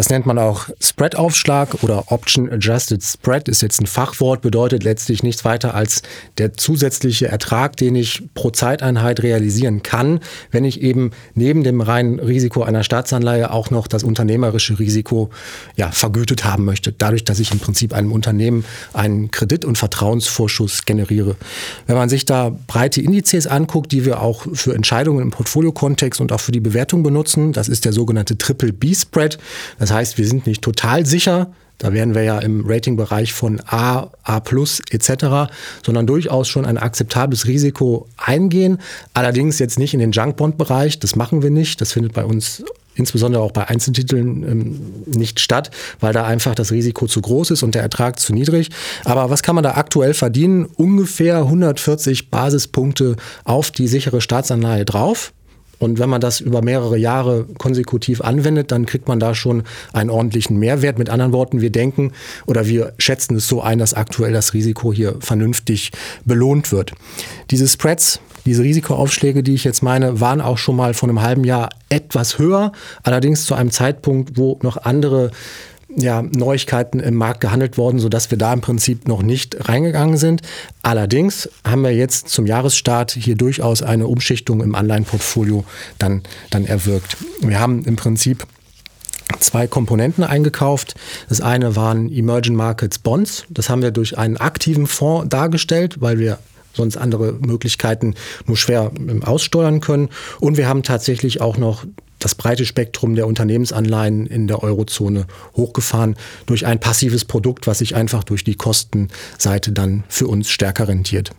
Das 0.00 0.08
nennt 0.08 0.24
man 0.24 0.38
auch 0.38 0.70
Spread-Aufschlag 0.80 1.82
oder 1.82 2.10
Option 2.10 2.50
Adjusted 2.50 3.02
Spread 3.04 3.48
ist 3.48 3.60
jetzt 3.60 3.82
ein 3.82 3.86
Fachwort, 3.86 4.40
bedeutet 4.40 4.82
letztlich 4.82 5.22
nichts 5.22 5.44
weiter 5.44 5.74
als 5.74 6.00
der 6.38 6.54
zusätzliche 6.54 7.28
Ertrag, 7.28 7.76
den 7.76 7.94
ich 7.94 8.22
pro 8.32 8.48
Zeiteinheit 8.48 9.22
realisieren 9.22 9.82
kann, 9.82 10.20
wenn 10.52 10.64
ich 10.64 10.80
eben 10.80 11.10
neben 11.34 11.64
dem 11.64 11.82
reinen 11.82 12.18
Risiko 12.18 12.62
einer 12.62 12.82
Staatsanleihe 12.82 13.50
auch 13.50 13.68
noch 13.68 13.86
das 13.86 14.02
unternehmerische 14.02 14.78
Risiko 14.78 15.28
ja, 15.76 15.90
vergütet 15.90 16.44
haben 16.44 16.64
möchte, 16.64 16.92
dadurch, 16.92 17.24
dass 17.24 17.38
ich 17.38 17.52
im 17.52 17.58
Prinzip 17.58 17.92
einem 17.92 18.12
Unternehmen 18.12 18.64
einen 18.94 19.30
Kredit- 19.30 19.66
und 19.66 19.76
Vertrauensvorschuss 19.76 20.86
generiere. 20.86 21.36
Wenn 21.86 21.96
man 21.96 22.08
sich 22.08 22.24
da 22.24 22.56
breite 22.68 23.02
Indizes 23.02 23.46
anguckt, 23.46 23.92
die 23.92 24.06
wir 24.06 24.22
auch 24.22 24.46
für 24.54 24.74
Entscheidungen 24.74 25.20
im 25.20 25.30
Portfoliokontext 25.30 26.22
und 26.22 26.32
auch 26.32 26.40
für 26.40 26.52
die 26.52 26.60
Bewertung 26.60 27.02
benutzen, 27.02 27.52
das 27.52 27.68
ist 27.68 27.84
der 27.84 27.92
sogenannte 27.92 28.38
Triple 28.38 28.72
B 28.72 28.94
Spread. 28.94 29.36
Das 29.90 29.96
heißt, 29.96 30.18
wir 30.18 30.28
sind 30.28 30.46
nicht 30.46 30.62
total 30.62 31.04
sicher, 31.04 31.50
da 31.78 31.92
wären 31.92 32.14
wir 32.14 32.22
ja 32.22 32.38
im 32.38 32.64
Ratingbereich 32.64 33.32
von 33.32 33.60
A, 33.66 34.12
A 34.22 34.36
etc., 34.36 35.52
sondern 35.84 36.06
durchaus 36.06 36.46
schon 36.46 36.64
ein 36.64 36.78
akzeptables 36.78 37.48
Risiko 37.48 38.06
eingehen. 38.16 38.78
Allerdings 39.14 39.58
jetzt 39.58 39.80
nicht 39.80 39.92
in 39.92 39.98
den 39.98 40.12
Junkbond-Bereich, 40.12 41.00
das 41.00 41.16
machen 41.16 41.42
wir 41.42 41.50
nicht. 41.50 41.80
Das 41.80 41.92
findet 41.92 42.12
bei 42.12 42.24
uns 42.24 42.62
insbesondere 42.94 43.42
auch 43.42 43.50
bei 43.50 43.66
Einzeltiteln 43.66 44.44
ähm, 44.44 44.80
nicht 45.06 45.40
statt, 45.40 45.72
weil 45.98 46.12
da 46.12 46.24
einfach 46.24 46.54
das 46.54 46.70
Risiko 46.70 47.08
zu 47.08 47.20
groß 47.20 47.50
ist 47.50 47.64
und 47.64 47.74
der 47.74 47.82
Ertrag 47.82 48.20
zu 48.20 48.32
niedrig. 48.32 48.70
Aber 49.04 49.28
was 49.28 49.42
kann 49.42 49.56
man 49.56 49.64
da 49.64 49.72
aktuell 49.72 50.14
verdienen? 50.14 50.66
Ungefähr 50.66 51.38
140 51.38 52.30
Basispunkte 52.30 53.16
auf 53.42 53.72
die 53.72 53.88
sichere 53.88 54.20
Staatsanleihe 54.20 54.84
drauf. 54.84 55.32
Und 55.80 55.98
wenn 55.98 56.10
man 56.10 56.20
das 56.20 56.40
über 56.40 56.62
mehrere 56.62 56.96
Jahre 56.96 57.46
konsekutiv 57.58 58.20
anwendet, 58.20 58.70
dann 58.70 58.86
kriegt 58.86 59.08
man 59.08 59.18
da 59.18 59.34
schon 59.34 59.64
einen 59.92 60.10
ordentlichen 60.10 60.58
Mehrwert. 60.58 60.98
Mit 60.98 61.08
anderen 61.08 61.32
Worten, 61.32 61.60
wir 61.60 61.70
denken 61.70 62.12
oder 62.46 62.66
wir 62.66 62.92
schätzen 62.98 63.34
es 63.34 63.48
so 63.48 63.62
ein, 63.62 63.78
dass 63.78 63.94
aktuell 63.94 64.32
das 64.32 64.54
Risiko 64.54 64.92
hier 64.92 65.16
vernünftig 65.20 65.90
belohnt 66.24 66.70
wird. 66.70 66.92
Diese 67.50 67.66
Spreads, 67.66 68.20
diese 68.44 68.62
Risikoaufschläge, 68.62 69.42
die 69.42 69.54
ich 69.54 69.64
jetzt 69.64 69.82
meine, 69.82 70.20
waren 70.20 70.40
auch 70.40 70.58
schon 70.58 70.76
mal 70.76 70.94
vor 70.94 71.08
einem 71.08 71.22
halben 71.22 71.44
Jahr 71.44 71.70
etwas 71.88 72.38
höher, 72.38 72.72
allerdings 73.02 73.44
zu 73.44 73.54
einem 73.54 73.70
Zeitpunkt, 73.70 74.36
wo 74.36 74.58
noch 74.62 74.76
andere 74.76 75.30
ja, 75.96 76.22
Neuigkeiten 76.22 77.00
im 77.00 77.14
Markt 77.14 77.40
gehandelt 77.40 77.76
worden, 77.76 77.98
sodass 77.98 78.30
wir 78.30 78.38
da 78.38 78.52
im 78.52 78.60
Prinzip 78.60 79.08
noch 79.08 79.22
nicht 79.22 79.68
reingegangen 79.68 80.16
sind. 80.16 80.42
Allerdings 80.82 81.48
haben 81.66 81.82
wir 81.82 81.94
jetzt 81.94 82.28
zum 82.28 82.46
Jahresstart 82.46 83.12
hier 83.12 83.36
durchaus 83.36 83.82
eine 83.82 84.06
Umschichtung 84.06 84.62
im 84.62 84.74
Anleihenportfolio 84.74 85.64
dann, 85.98 86.22
dann 86.50 86.64
erwirkt. 86.66 87.16
Wir 87.40 87.60
haben 87.60 87.84
im 87.84 87.96
Prinzip 87.96 88.46
zwei 89.38 89.66
Komponenten 89.66 90.24
eingekauft. 90.24 90.94
Das 91.28 91.40
eine 91.40 91.76
waren 91.76 92.10
Emerging 92.10 92.54
Markets 92.54 92.98
Bonds. 92.98 93.44
Das 93.48 93.68
haben 93.68 93.82
wir 93.82 93.90
durch 93.90 94.18
einen 94.18 94.36
aktiven 94.36 94.86
Fonds 94.86 95.28
dargestellt, 95.28 96.00
weil 96.00 96.18
wir 96.18 96.38
sonst 96.72 96.96
andere 96.96 97.32
Möglichkeiten 97.32 98.14
nur 98.46 98.56
schwer 98.56 98.90
ähm, 98.96 99.22
aussteuern 99.24 99.80
können. 99.80 100.08
Und 100.38 100.56
wir 100.56 100.68
haben 100.68 100.82
tatsächlich 100.82 101.40
auch 101.40 101.56
noch 101.56 101.84
das 102.20 102.34
breite 102.34 102.64
Spektrum 102.64 103.16
der 103.16 103.26
Unternehmensanleihen 103.26 104.26
in 104.26 104.46
der 104.46 104.62
Eurozone 104.62 105.26
hochgefahren 105.56 106.16
durch 106.46 106.66
ein 106.66 106.78
passives 106.78 107.24
Produkt, 107.24 107.66
was 107.66 107.78
sich 107.78 107.96
einfach 107.96 108.22
durch 108.22 108.44
die 108.44 108.54
Kostenseite 108.54 109.72
dann 109.72 110.04
für 110.08 110.28
uns 110.28 110.50
stärker 110.50 110.86
rentiert. 110.86 111.32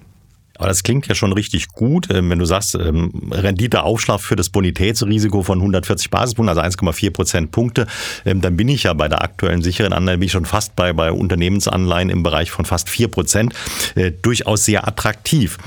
Aber 0.61 0.67
das 0.67 0.83
klingt 0.83 1.07
ja 1.07 1.15
schon 1.15 1.33
richtig 1.33 1.69
gut, 1.69 2.09
ähm, 2.11 2.29
wenn 2.29 2.37
du 2.37 2.45
sagst, 2.45 2.75
ähm, 2.75 3.31
Renditeaufschlag 3.31 4.19
für 4.19 4.35
das 4.35 4.49
Bonitätsrisiko 4.49 5.41
von 5.41 5.57
140 5.57 6.11
Basispunkten, 6.11 6.49
also 6.49 6.61
1,4 6.61 7.09
Prozentpunkte, 7.09 7.87
ähm, 8.25 8.41
dann 8.41 8.57
bin 8.57 8.69
ich 8.69 8.83
ja 8.83 8.93
bei 8.93 9.07
der 9.07 9.23
aktuellen 9.23 9.63
sicheren 9.63 9.91
Anleihe, 9.91 10.19
bin 10.19 10.27
ich 10.27 10.31
schon 10.31 10.45
fast 10.45 10.75
bei, 10.75 10.93
bei 10.93 11.11
Unternehmensanleihen 11.11 12.11
im 12.11 12.21
Bereich 12.21 12.51
von 12.51 12.65
fast 12.65 12.89
4 12.89 13.07
Prozent, 13.07 13.55
äh, 13.95 14.11
durchaus 14.11 14.65
sehr 14.65 14.87
attraktiv 14.87 15.57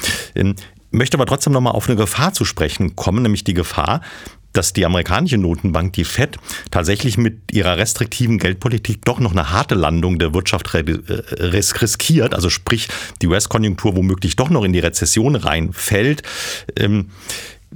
möchte 0.94 1.16
aber 1.16 1.26
trotzdem 1.26 1.52
nochmal 1.52 1.72
auf 1.72 1.88
eine 1.88 1.96
Gefahr 1.96 2.32
zu 2.32 2.44
sprechen 2.44 2.94
kommen, 2.96 3.22
nämlich 3.22 3.42
die 3.42 3.54
Gefahr, 3.54 4.00
dass 4.54 4.72
die 4.72 4.86
amerikanische 4.86 5.36
Notenbank, 5.36 5.92
die 5.92 6.04
Fed, 6.04 6.38
tatsächlich 6.70 7.18
mit 7.18 7.52
ihrer 7.52 7.76
restriktiven 7.76 8.38
Geldpolitik 8.38 9.04
doch 9.04 9.20
noch 9.20 9.32
eine 9.32 9.50
harte 9.50 9.74
Landung 9.74 10.18
der 10.18 10.32
Wirtschaft 10.32 10.74
äh, 10.74 10.80
riskiert, 11.38 12.34
also 12.34 12.48
sprich 12.48 12.88
die 13.20 13.26
US-Konjunktur 13.26 13.96
womöglich 13.96 14.36
doch 14.36 14.50
noch 14.50 14.64
in 14.64 14.72
die 14.72 14.78
Rezession 14.78 15.36
reinfällt. 15.36 16.22
Ähm, 16.76 17.10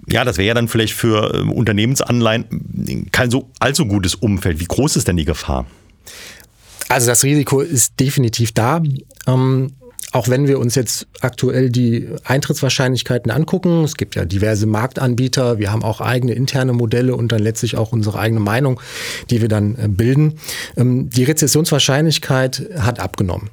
ja, 0.06 0.24
das 0.24 0.38
wäre 0.38 0.48
ja 0.48 0.54
dann 0.54 0.68
vielleicht 0.68 0.94
für 0.94 1.34
ähm, 1.34 1.52
Unternehmensanleihen 1.52 3.08
kein 3.12 3.30
so 3.30 3.50
allzu 3.58 3.86
gutes 3.86 4.14
Umfeld. 4.14 4.60
Wie 4.60 4.66
groß 4.66 4.96
ist 4.96 5.08
denn 5.08 5.16
die 5.16 5.24
Gefahr? 5.24 5.66
Also 6.88 7.08
das 7.08 7.24
Risiko 7.24 7.60
ist 7.60 8.00
definitiv 8.00 8.52
da. 8.52 8.80
Ähm, 9.26 9.72
auch 10.12 10.28
wenn 10.28 10.46
wir 10.46 10.58
uns 10.58 10.74
jetzt 10.74 11.06
aktuell 11.20 11.70
die 11.70 12.08
Eintrittswahrscheinlichkeiten 12.24 13.30
angucken, 13.30 13.84
es 13.84 13.96
gibt 13.96 14.14
ja 14.14 14.24
diverse 14.24 14.66
Marktanbieter, 14.66 15.58
wir 15.58 15.70
haben 15.70 15.82
auch 15.82 16.00
eigene 16.00 16.32
interne 16.32 16.72
Modelle 16.72 17.14
und 17.14 17.32
dann 17.32 17.40
letztlich 17.40 17.76
auch 17.76 17.92
unsere 17.92 18.18
eigene 18.18 18.40
Meinung, 18.40 18.80
die 19.30 19.40
wir 19.40 19.48
dann 19.48 19.76
äh, 19.76 19.88
bilden. 19.88 20.34
Ähm, 20.76 21.10
die 21.10 21.24
Rezessionswahrscheinlichkeit 21.24 22.68
hat 22.78 23.00
abgenommen. 23.00 23.50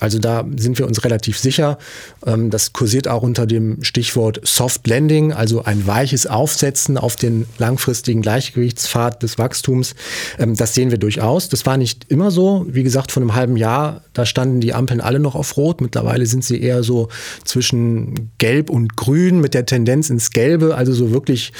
Also 0.00 0.18
da 0.18 0.44
sind 0.56 0.78
wir 0.78 0.86
uns 0.86 1.04
relativ 1.04 1.38
sicher. 1.38 1.78
Ähm, 2.26 2.50
das 2.50 2.72
kursiert 2.72 3.08
auch 3.08 3.22
unter 3.22 3.46
dem 3.46 3.82
Stichwort 3.82 4.40
Soft 4.42 4.86
Landing, 4.86 5.32
also 5.32 5.64
ein 5.64 5.86
weiches 5.86 6.26
Aufsetzen 6.26 6.98
auf 6.98 7.16
den 7.16 7.46
langfristigen 7.58 8.22
Gleichgewichtspfad 8.22 9.22
des 9.22 9.38
Wachstums. 9.38 9.94
Ähm, 10.38 10.56
das 10.56 10.74
sehen 10.74 10.90
wir 10.90 10.98
durchaus. 10.98 11.48
Das 11.48 11.66
war 11.66 11.76
nicht 11.76 12.06
immer 12.08 12.30
so. 12.30 12.66
Wie 12.68 12.82
gesagt, 12.82 13.12
vor 13.12 13.22
einem 13.22 13.34
halben 13.34 13.56
Jahr, 13.56 14.02
da 14.12 14.26
standen 14.26 14.60
die 14.60 14.74
Ampeln 14.74 15.00
alle 15.00 15.20
noch 15.20 15.34
auf 15.34 15.56
Rot. 15.56 15.80
Mittlerweile 15.80 16.26
sind 16.26 16.44
sie 16.44 16.60
eher 16.60 16.82
so 16.82 17.08
zwischen 17.44 18.30
Gelb 18.38 18.70
und 18.70 18.96
Grün 18.96 19.40
mit 19.40 19.54
der 19.54 19.66
Tendenz 19.66 20.10
ins 20.10 20.30
Gelbe. 20.30 20.74
Also 20.74 20.92
so 20.92 21.10
wirklich 21.12 21.52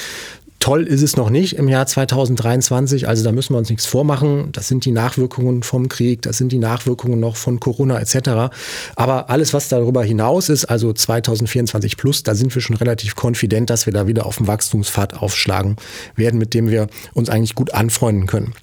Toll 0.65 0.87
ist 0.87 1.03
es 1.03 1.15
noch 1.15 1.29
nicht 1.29 1.57
im 1.57 1.67
Jahr 1.67 1.85
2023, 1.85 3.07
also 3.07 3.23
da 3.23 3.31
müssen 3.31 3.53
wir 3.53 3.59
uns 3.59 3.69
nichts 3.69 3.85
vormachen. 3.85 4.49
Das 4.51 4.67
sind 4.67 4.83
die 4.83 4.91
Nachwirkungen 4.91 5.61
vom 5.61 5.89
Krieg, 5.89 6.23
das 6.23 6.39
sind 6.39 6.51
die 6.51 6.57
Nachwirkungen 6.57 7.19
noch 7.19 7.35
von 7.35 7.59
Corona 7.59 7.99
etc. 7.99 8.51
Aber 8.95 9.29
alles, 9.29 9.53
was 9.53 9.69
darüber 9.69 10.03
hinaus 10.03 10.49
ist, 10.49 10.65
also 10.65 10.91
2024 10.91 11.97
plus, 11.97 12.23
da 12.23 12.33
sind 12.33 12.55
wir 12.55 12.63
schon 12.63 12.77
relativ 12.77 13.15
konfident, 13.15 13.69
dass 13.69 13.85
wir 13.85 13.93
da 13.93 14.07
wieder 14.07 14.25
auf 14.25 14.37
dem 14.37 14.47
Wachstumspfad 14.47 15.21
aufschlagen 15.21 15.75
werden, 16.15 16.39
mit 16.39 16.55
dem 16.55 16.71
wir 16.71 16.87
uns 17.13 17.29
eigentlich 17.29 17.53
gut 17.53 17.75
anfreunden 17.75 18.25
können. 18.25 18.55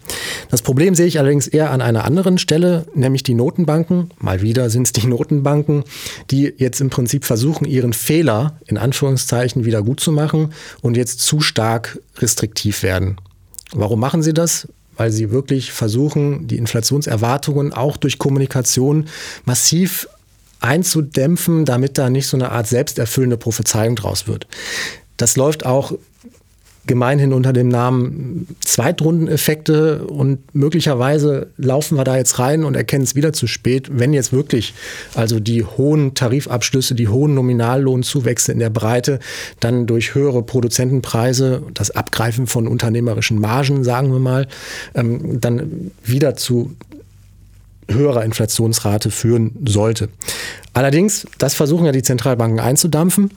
Das 0.51 0.63
Problem 0.63 0.97
sehe 0.97 1.07
ich 1.07 1.21
allerdings 1.21 1.47
eher 1.47 1.71
an 1.71 1.81
einer 1.81 2.05
anderen 2.05 2.37
Stelle, 2.39 2.85
nämlich 2.97 3.23
die 3.23 3.35
Notenbanken. 3.35 4.11
Mal 4.19 4.43
wieder 4.43 4.71
sind 4.71 4.89
es 4.89 4.93
die 4.93 5.07
Notenbanken, 5.07 5.85
die 6.33 6.53
jetzt 6.57 6.81
im 6.81 6.91
Prinzip 6.91 7.25
versuchen, 7.25 7.65
ihren 7.65 7.93
Fehler 7.93 8.59
in 8.67 8.77
Anführungszeichen 8.77 9.65
wieder 9.65 9.85
gut 9.85 10.01
zu 10.01 10.11
machen 10.11 10.53
und 10.81 10.97
jetzt 10.97 11.21
zu 11.21 11.41
stark 11.41 11.92
restriktiv 12.19 12.83
werden. 12.83 13.17
Warum 13.73 14.01
machen 14.01 14.23
sie 14.23 14.35
das? 14.35 14.69
Weil 14.97 15.11
sie 15.11 15.31
wirklich 15.31 15.73
versuchen, 15.73 16.47
die 16.47 16.59
Inflationserwartungen 16.59 17.73
auch 17.73 17.97
durch 17.97 18.19
Kommunikation 18.19 19.09
massiv 19.45 20.09
einzudämpfen, 20.61 21.65
damit 21.65 21.99
da 21.99 22.11
nicht 22.11 22.27
so 22.27 22.37
eine 22.37 22.53
Art 22.53 22.69
selbsterfüllende 22.69 23.37
Prophezeiung 23.37 23.97
draus 23.97 24.29
wird. 24.29 24.47
Das 25.17 25.37
läuft 25.37 25.67
auch 25.67 25.93
gemeinhin 26.87 27.33
unter 27.33 27.53
dem 27.53 27.69
Namen 27.69 28.49
Zweitrundeneffekte 28.61 30.05
und 30.05 30.55
möglicherweise 30.55 31.49
laufen 31.57 31.97
wir 31.97 32.05
da 32.05 32.17
jetzt 32.17 32.39
rein 32.41 32.65
und 32.65 32.75
erkennen 32.75 33.05
es 33.05 33.15
wieder 33.15 33.33
zu 33.33 33.47
spät, 33.47 33.89
wenn 33.93 34.13
jetzt 34.13 34.33
wirklich 34.33 34.75
also 35.15 35.39
die 35.39 35.65
hohen 35.65 36.15
Tarifabschlüsse, 36.15 36.95
die 36.95 37.09
hohen 37.09 37.35
Nominallohnzuwächse 37.35 38.51
in 38.51 38.59
der 38.59 38.71
Breite 38.71 39.21
dann 39.61 39.87
durch 39.87 40.15
höhere 40.15 40.43
Produzentenpreise, 40.43 41.63
das 41.73 41.93
Abgreifen 41.93 42.47
von 42.49 42.67
unternehmerischen 42.67 43.41
Margen, 43.41 43.85
sagen 43.85 44.13
wir 44.13 44.19
mal, 44.21 44.49
ähm, 44.95 45.41
dann 45.41 45.93
wieder 46.03 46.35
zu 46.35 46.75
höherer 47.89 48.25
Inflationsrate 48.25 49.11
führen 49.11 49.53
sollte. 49.67 50.09
Allerdings, 50.73 51.27
das 51.39 51.55
versuchen 51.55 51.85
ja 51.87 51.93
die 51.93 52.03
Zentralbanken 52.03 52.61
einzudampfen. 52.61 53.31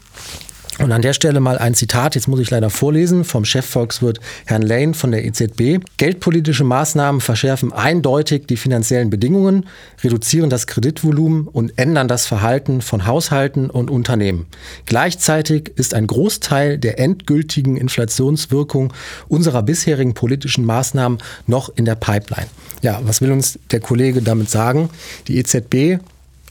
Und 0.77 0.91
an 0.91 1.01
der 1.01 1.13
Stelle 1.13 1.39
mal 1.39 1.57
ein 1.57 1.73
Zitat, 1.73 2.15
jetzt 2.15 2.27
muss 2.27 2.41
ich 2.41 2.49
leider 2.49 2.69
vorlesen, 2.69 3.23
vom 3.23 3.45
Chefvolkswirt 3.45 4.19
Herrn 4.45 4.61
Lane 4.61 4.93
von 4.93 5.11
der 5.11 5.23
EZB. 5.23 5.79
Geldpolitische 5.97 6.65
Maßnahmen 6.65 7.21
verschärfen 7.21 7.71
eindeutig 7.71 8.45
die 8.47 8.57
finanziellen 8.57 9.09
Bedingungen, 9.09 9.67
reduzieren 10.03 10.49
das 10.49 10.67
Kreditvolumen 10.67 11.47
und 11.47 11.77
ändern 11.77 12.09
das 12.09 12.27
Verhalten 12.27 12.81
von 12.81 13.05
Haushalten 13.05 13.69
und 13.69 13.89
Unternehmen. 13.89 14.47
Gleichzeitig 14.85 15.71
ist 15.77 15.93
ein 15.93 16.07
Großteil 16.07 16.77
der 16.77 16.99
endgültigen 16.99 17.77
Inflationswirkung 17.77 18.91
unserer 19.29 19.63
bisherigen 19.63 20.13
politischen 20.13 20.65
Maßnahmen 20.65 21.19
noch 21.47 21.69
in 21.75 21.85
der 21.85 21.95
Pipeline. 21.95 22.47
Ja, 22.81 22.99
was 23.03 23.21
will 23.21 23.31
uns 23.31 23.57
der 23.71 23.79
Kollege 23.79 24.21
damit 24.21 24.49
sagen? 24.49 24.89
Die 25.29 25.37
EZB 25.37 26.01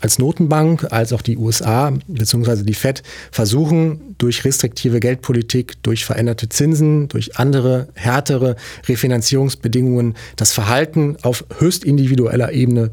als 0.05 0.19
Notenbank 0.19 0.93
als 0.93 1.15
auch 1.15 1.23
die 1.23 1.39
USA 1.39 1.91
bzw. 2.09 2.63
die 2.63 2.75
Fed 2.75 3.03
versuchen 3.33 4.15
durch 4.19 4.45
restriktive 4.45 5.01
Geldpolitik, 5.01 5.83
durch 5.83 6.05
veränderte 6.05 6.51
Zinsen, 6.51 7.09
durch 7.09 7.39
andere 7.39 7.89
härtere 7.95 8.57
Refinanzierungsbedingungen 8.87 10.15
das 10.37 10.53
Verhalten 10.53 11.17
auf 11.23 11.47
höchst 11.59 11.85
individueller 11.85 12.53
Ebene 12.53 12.91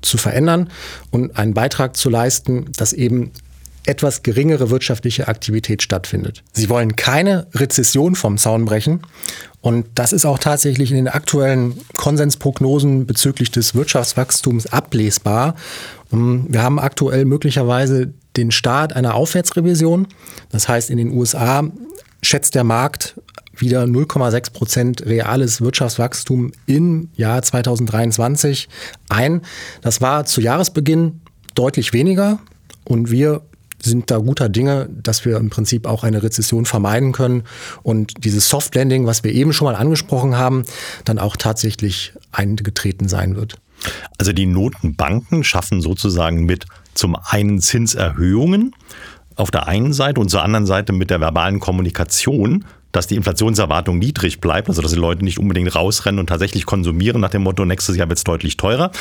zu 0.00 0.16
verändern 0.16 0.70
und 1.10 1.36
einen 1.36 1.52
Beitrag 1.52 1.98
zu 1.98 2.08
leisten, 2.08 2.72
dass 2.78 2.94
eben 2.94 3.32
etwas 3.84 4.22
geringere 4.22 4.70
wirtschaftliche 4.70 5.28
Aktivität 5.28 5.82
stattfindet. 5.82 6.42
Sie 6.54 6.70
wollen 6.70 6.96
keine 6.96 7.46
Rezession 7.52 8.14
vom 8.14 8.38
Zaun 8.38 8.64
brechen. 8.64 9.02
Und 9.64 9.86
das 9.94 10.12
ist 10.12 10.26
auch 10.26 10.38
tatsächlich 10.38 10.90
in 10.90 10.96
den 10.96 11.08
aktuellen 11.08 11.80
Konsensprognosen 11.96 13.06
bezüglich 13.06 13.50
des 13.50 13.74
Wirtschaftswachstums 13.74 14.66
ablesbar. 14.66 15.54
Ähm, 16.12 16.44
wir 16.50 16.62
haben 16.62 16.78
aktuell 16.78 17.24
möglicherweise 17.24 18.12
den 18.36 18.50
Start 18.50 18.94
einer 18.94 19.14
Aufwärtsrevision. 19.14 20.06
Das 20.50 20.68
heißt, 20.68 20.90
in 20.90 20.98
den 20.98 21.16
USA 21.16 21.64
schätzt 22.22 22.54
der 22.54 22.64
Markt 22.64 23.18
wieder 23.56 23.84
0,6 23.84 24.52
Prozent 24.52 25.06
reales 25.06 25.62
Wirtschaftswachstum 25.62 26.52
im 26.66 27.08
Jahr 27.14 27.40
2023 27.40 28.68
ein. 29.08 29.40
Das 29.80 30.02
war 30.02 30.26
zu 30.26 30.42
Jahresbeginn 30.42 31.22
deutlich 31.54 31.94
weniger. 31.94 32.38
Und 32.84 33.10
wir 33.10 33.40
sind 33.84 34.10
da 34.10 34.18
guter 34.18 34.48
Dinge, 34.48 34.88
dass 34.90 35.24
wir 35.24 35.36
im 35.36 35.50
Prinzip 35.50 35.86
auch 35.86 36.04
eine 36.04 36.22
Rezession 36.22 36.64
vermeiden 36.64 37.12
können 37.12 37.44
und 37.82 38.24
dieses 38.24 38.48
Soft 38.48 38.74
Landing, 38.74 39.06
was 39.06 39.24
wir 39.24 39.32
eben 39.32 39.52
schon 39.52 39.66
mal 39.66 39.76
angesprochen 39.76 40.36
haben, 40.36 40.64
dann 41.04 41.18
auch 41.18 41.36
tatsächlich 41.36 42.12
eingetreten 42.32 43.08
sein 43.08 43.36
wird. 43.36 43.56
Also 44.18 44.32
die 44.32 44.46
Notenbanken 44.46 45.44
schaffen 45.44 45.80
sozusagen 45.80 46.44
mit 46.44 46.66
zum 46.94 47.16
einen 47.16 47.60
Zinserhöhungen 47.60 48.74
auf 49.36 49.50
der 49.50 49.66
einen 49.66 49.92
Seite 49.92 50.20
und 50.20 50.28
zur 50.28 50.42
anderen 50.42 50.66
Seite 50.66 50.92
mit 50.92 51.10
der 51.10 51.20
verbalen 51.20 51.60
Kommunikation 51.60 52.64
dass 52.94 53.08
die 53.08 53.16
Inflationserwartung 53.16 53.98
niedrig 53.98 54.40
bleibt, 54.40 54.68
also 54.68 54.80
dass 54.80 54.92
die 54.92 54.98
Leute 54.98 55.24
nicht 55.24 55.38
unbedingt 55.38 55.74
rausrennen 55.74 56.20
und 56.20 56.28
tatsächlich 56.28 56.64
konsumieren 56.64 57.20
nach 57.20 57.30
dem 57.30 57.42
Motto, 57.42 57.64
nächstes 57.64 57.96
Jahr 57.96 58.08
wird 58.08 58.18
es 58.18 58.24
deutlich 58.24 58.56
teurer, 58.56 58.92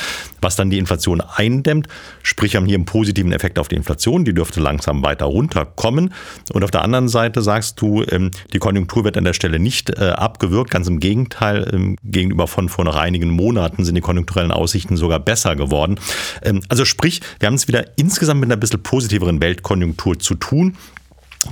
was 0.41 0.55
dann 0.55 0.71
die 0.71 0.79
Inflation 0.79 1.21
eindämmt. 1.21 1.87
Sprich, 2.23 2.55
haben 2.55 2.65
hier 2.65 2.75
einen 2.75 2.85
positiven 2.85 3.31
Effekt 3.31 3.59
auf 3.59 3.67
die 3.67 3.75
Inflation, 3.75 4.25
die 4.25 4.33
dürfte 4.33 4.59
langsam 4.59 5.03
weiter 5.03 5.25
runterkommen. 5.25 6.11
Und 6.51 6.63
auf 6.63 6.71
der 6.71 6.81
anderen 6.81 7.07
Seite 7.07 7.43
sagst 7.43 7.79
du, 7.81 8.03
ähm, 8.09 8.31
die 8.51 8.59
Konjunktur 8.59 9.03
wird 9.03 9.15
an 9.15 9.25
der 9.25 9.33
Stelle 9.33 9.59
nicht 9.59 9.91
äh, 9.91 10.09
abgewürgt, 10.09 10.71
ganz 10.71 10.87
im 10.87 10.99
Gegenteil, 10.99 11.69
ähm, 11.71 11.95
gegenüber 12.03 12.47
von 12.47 12.69
vor 12.69 12.83
einigen 12.93 13.29
Monaten 13.29 13.85
sind 13.85 13.95
die 13.95 14.01
konjunkturellen 14.01 14.51
Aussichten 14.51 14.97
sogar 14.97 15.19
besser 15.19 15.55
geworden. 15.55 15.99
Ähm, 16.41 16.61
also 16.67 16.83
sprich, 16.83 17.21
wir 17.39 17.47
haben 17.47 17.53
es 17.53 17.67
wieder 17.67 17.85
insgesamt 17.97 18.39
mit 18.41 18.47
einer 18.47 18.57
bisschen 18.57 18.81
positiveren 18.81 19.39
Weltkonjunktur 19.39 20.17
zu 20.19 20.35
tun. 20.35 20.75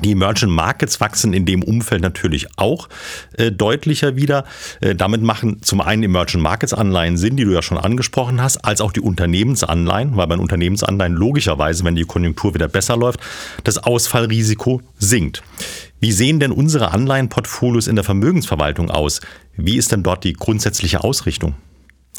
Die 0.04 0.12
Emerging 0.12 0.50
Markets 0.50 1.02
wachsen 1.02 1.34
in 1.34 1.46
dem 1.46 1.64
Umfeld 1.64 2.02
natürlich 2.02 2.48
auch 2.58 2.88
äh, 3.38 3.52
deutlicher 3.52 4.16
wieder. 4.16 4.46
Äh, 4.80 4.96
damit 4.96 5.22
machen 5.22 5.62
zum 5.62 5.82
einen 5.82 6.04
Emerging 6.04 6.42
Markets 6.42 6.74
Anleihen 6.74 7.18
Sinn, 7.18 7.38
die 7.38 7.44
du 7.44 7.52
ja 7.52 7.62
schon 7.62 7.78
angesprochen 7.78 8.42
hast, 8.42 8.64
als 8.64 8.82
auch 8.82 8.92
die 8.92 9.02
Unternehmensanleihen, 9.02 10.16
weil 10.16 10.28
bei 10.28 10.38
Unternehmensanleihen 10.38 11.14
logischerweise, 11.14 11.84
wenn 11.84 11.96
die 11.96 12.04
Konjunktur 12.04 12.54
wieder 12.54 12.68
besser 12.68 12.96
läuft, 12.96 13.20
das 13.64 13.78
Ausfallrisiko 13.78 14.82
sinkt. 14.98 15.44
Wie 16.00 16.12
sehen 16.12 16.40
denn 16.40 16.52
unsere 16.52 16.92
Anleihenportfolios 16.92 17.88
in 17.88 17.96
der 17.96 18.04
Vermögensverwaltung 18.04 18.90
aus? 18.90 19.22
Wie 19.56 19.78
ist 19.78 19.92
denn 19.92 20.04
dort 20.04 20.24
die 20.24 20.34
grundsätzliche 20.34 21.04
Ausrichtung? 21.04 21.56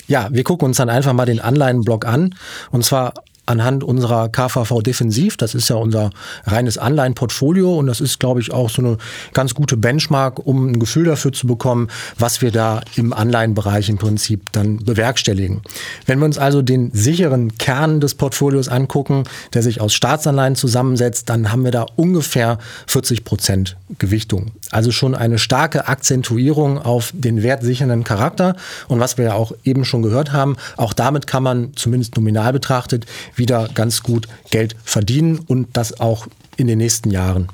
Ja, 0.07 0.29
wir 0.31 0.45
gucken 0.45 0.67
uns 0.67 0.77
dann 0.77 0.91
einfach 0.91 1.13
mal 1.13 1.27
den 1.27 1.41
Anleihenblock 1.41 2.07
an. 2.07 2.35
Und 2.71 2.85
zwar 2.85 3.15
anhand 3.46 3.83
unserer 3.85 4.28
KVV 4.28 4.83
Defensiv. 4.83 5.37
Das 5.37 5.55
ist 5.55 5.68
ja 5.68 5.76
unser 5.76 6.11
reines 6.44 6.78
Anleihenportfolio 6.78 7.76
und 7.76 7.87
das 7.87 8.00
ist, 8.00 8.20
glaube 8.20 8.40
ich, 8.40 8.52
auch 8.52 8.70
so 8.70 8.83
eine 8.83 8.98
ganz 9.33 9.55
gute 9.55 9.76
Benchmark, 9.76 10.46
um 10.46 10.70
ein 10.70 10.78
Gefühl 10.78 11.05
dafür 11.05 11.33
zu 11.33 11.46
bekommen, 11.46 11.88
was 12.18 12.40
wir 12.40 12.52
da 12.52 12.83
im 12.96 13.12
Anleihenbereich 13.12 13.88
im 13.88 13.98
Prinzip 13.98 14.52
dann 14.52 14.78
bewerkstelligen. 14.78 15.62
Wenn 16.07 16.20
wir 16.20 16.26
uns 16.26 16.38
also 16.38 16.62
den 16.62 16.92
sicheren 16.92 17.57
Kern 17.59 18.00
des 18.00 18.14
Portfolios 18.14 18.68
angucken, 18.68 19.24
der 19.55 19.62
sich 19.62 19.81
aus 19.81 19.92
Staatsanleihen 19.92 20.57
zusammensetzt, 20.57 21.28
dann 21.28 21.50
haben 21.50 21.64
wir 21.64 21.72
da 21.72 21.87
ungefähr 21.96 22.59
40 22.87 23.24
Prozent 23.24 23.76
Gewichtung. 23.98 24.52
Also 24.70 24.92
schon 24.92 25.14
eine 25.14 25.38
starke 25.38 25.88
Akzentuierung 25.88 26.78
auf 26.78 27.12
den 27.14 27.42
wertsichernden 27.42 28.05
Charakter. 28.05 28.57
Und 28.88 29.00
was 29.00 29.18
wir 29.18 29.26
ja 29.26 29.35
auch 29.35 29.52
eben 29.64 29.85
schon 29.85 30.02
gehört 30.02 30.33
haben, 30.33 30.57
auch 30.76 30.92
damit 30.92 31.26
kann 31.26 31.42
man 31.42 31.72
zumindest 31.74 32.16
nominal 32.16 32.52
betrachtet 32.52 33.07
wieder 33.35 33.68
ganz 33.75 34.03
gut 34.03 34.29
Geld 34.51 34.77
verdienen 34.85 35.38
und 35.38 35.77
das 35.77 36.01
auch 36.01 36.27
in 36.57 36.66
den 36.66 36.79
nächsten 36.79 37.11
Jahren. 37.11 37.49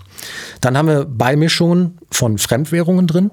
Dann 0.60 0.76
haben 0.76 0.88
wir 0.88 1.04
Beimischungen 1.04 1.98
von 2.10 2.38
Fremdwährungen 2.38 3.06
drin. 3.06 3.30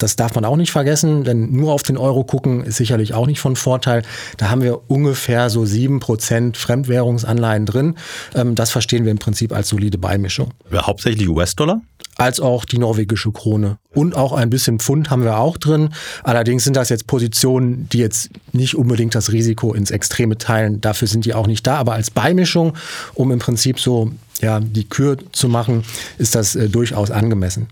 Das 0.00 0.16
darf 0.16 0.34
man 0.34 0.44
auch 0.44 0.56
nicht 0.56 0.72
vergessen, 0.72 1.24
denn 1.24 1.52
nur 1.52 1.72
auf 1.72 1.82
den 1.82 1.96
Euro 1.96 2.24
gucken 2.24 2.64
ist 2.64 2.76
sicherlich 2.76 3.14
auch 3.14 3.26
nicht 3.26 3.40
von 3.40 3.54
Vorteil. 3.54 4.02
Da 4.38 4.50
haben 4.50 4.62
wir 4.62 4.90
ungefähr 4.90 5.50
so 5.50 5.64
sieben 5.64 6.00
Prozent 6.00 6.56
Fremdwährungsanleihen 6.56 7.66
drin. 7.66 7.96
Ähm, 8.34 8.54
das 8.54 8.70
verstehen 8.70 9.04
wir 9.04 9.12
im 9.12 9.18
Prinzip 9.18 9.52
als 9.52 9.68
solide 9.68 9.98
Beimischung. 9.98 10.52
Hauptsächlich 10.72 11.28
US-Dollar? 11.28 11.82
als 12.16 12.38
auch 12.38 12.66
die 12.66 12.76
norwegische 12.76 13.32
Krone. 13.32 13.78
Und 13.94 14.14
auch 14.14 14.34
ein 14.34 14.50
bisschen 14.50 14.78
Pfund 14.78 15.10
haben 15.10 15.24
wir 15.24 15.38
auch 15.38 15.56
drin. 15.56 15.88
Allerdings 16.22 16.64
sind 16.64 16.76
das 16.76 16.90
jetzt 16.90 17.06
Positionen, 17.06 17.88
die 17.90 17.98
jetzt 17.98 18.30
nicht 18.52 18.76
unbedingt 18.76 19.14
das 19.14 19.32
Risiko 19.32 19.72
ins 19.72 19.90
Extreme 19.90 20.36
teilen. 20.36 20.82
Dafür 20.82 21.08
sind 21.08 21.24
die 21.24 21.32
auch 21.32 21.46
nicht 21.46 21.66
da. 21.66 21.76
Aber 21.76 21.94
als 21.94 22.10
Beimischung, 22.10 22.74
um 23.14 23.32
im 23.32 23.38
Prinzip 23.38 23.80
so 23.80 24.10
ja, 24.40 24.60
die 24.60 24.88
Kür 24.88 25.16
zu 25.32 25.48
machen, 25.48 25.84
ist 26.18 26.34
das 26.34 26.56
äh, 26.56 26.68
durchaus 26.68 27.10
angemessen. 27.10 27.68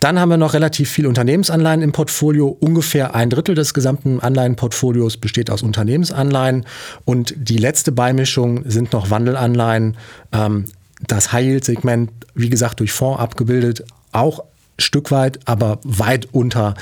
Dann 0.00 0.18
haben 0.18 0.28
wir 0.30 0.36
noch 0.36 0.54
relativ 0.54 0.90
viel 0.90 1.06
Unternehmensanleihen 1.06 1.82
im 1.82 1.92
Portfolio. 1.92 2.48
Ungefähr 2.60 3.14
ein 3.14 3.30
Drittel 3.30 3.54
des 3.54 3.74
gesamten 3.74 4.20
Anleihenportfolios 4.20 5.16
besteht 5.16 5.50
aus 5.50 5.62
Unternehmensanleihen. 5.62 6.66
Und 7.04 7.34
die 7.36 7.58
letzte 7.58 7.92
Beimischung 7.92 8.68
sind 8.68 8.92
noch 8.92 9.10
Wandelanleihen. 9.10 9.96
Ähm, 10.32 10.66
das 11.06 11.32
High-Yield-Segment, 11.32 12.10
wie 12.34 12.50
gesagt, 12.50 12.80
durch 12.80 12.92
Fonds 12.92 13.20
abgebildet, 13.20 13.84
auch 14.12 14.44
Stück 14.78 15.10
weit, 15.10 15.40
aber 15.44 15.80
weit 15.84 16.28
unter 16.32 16.74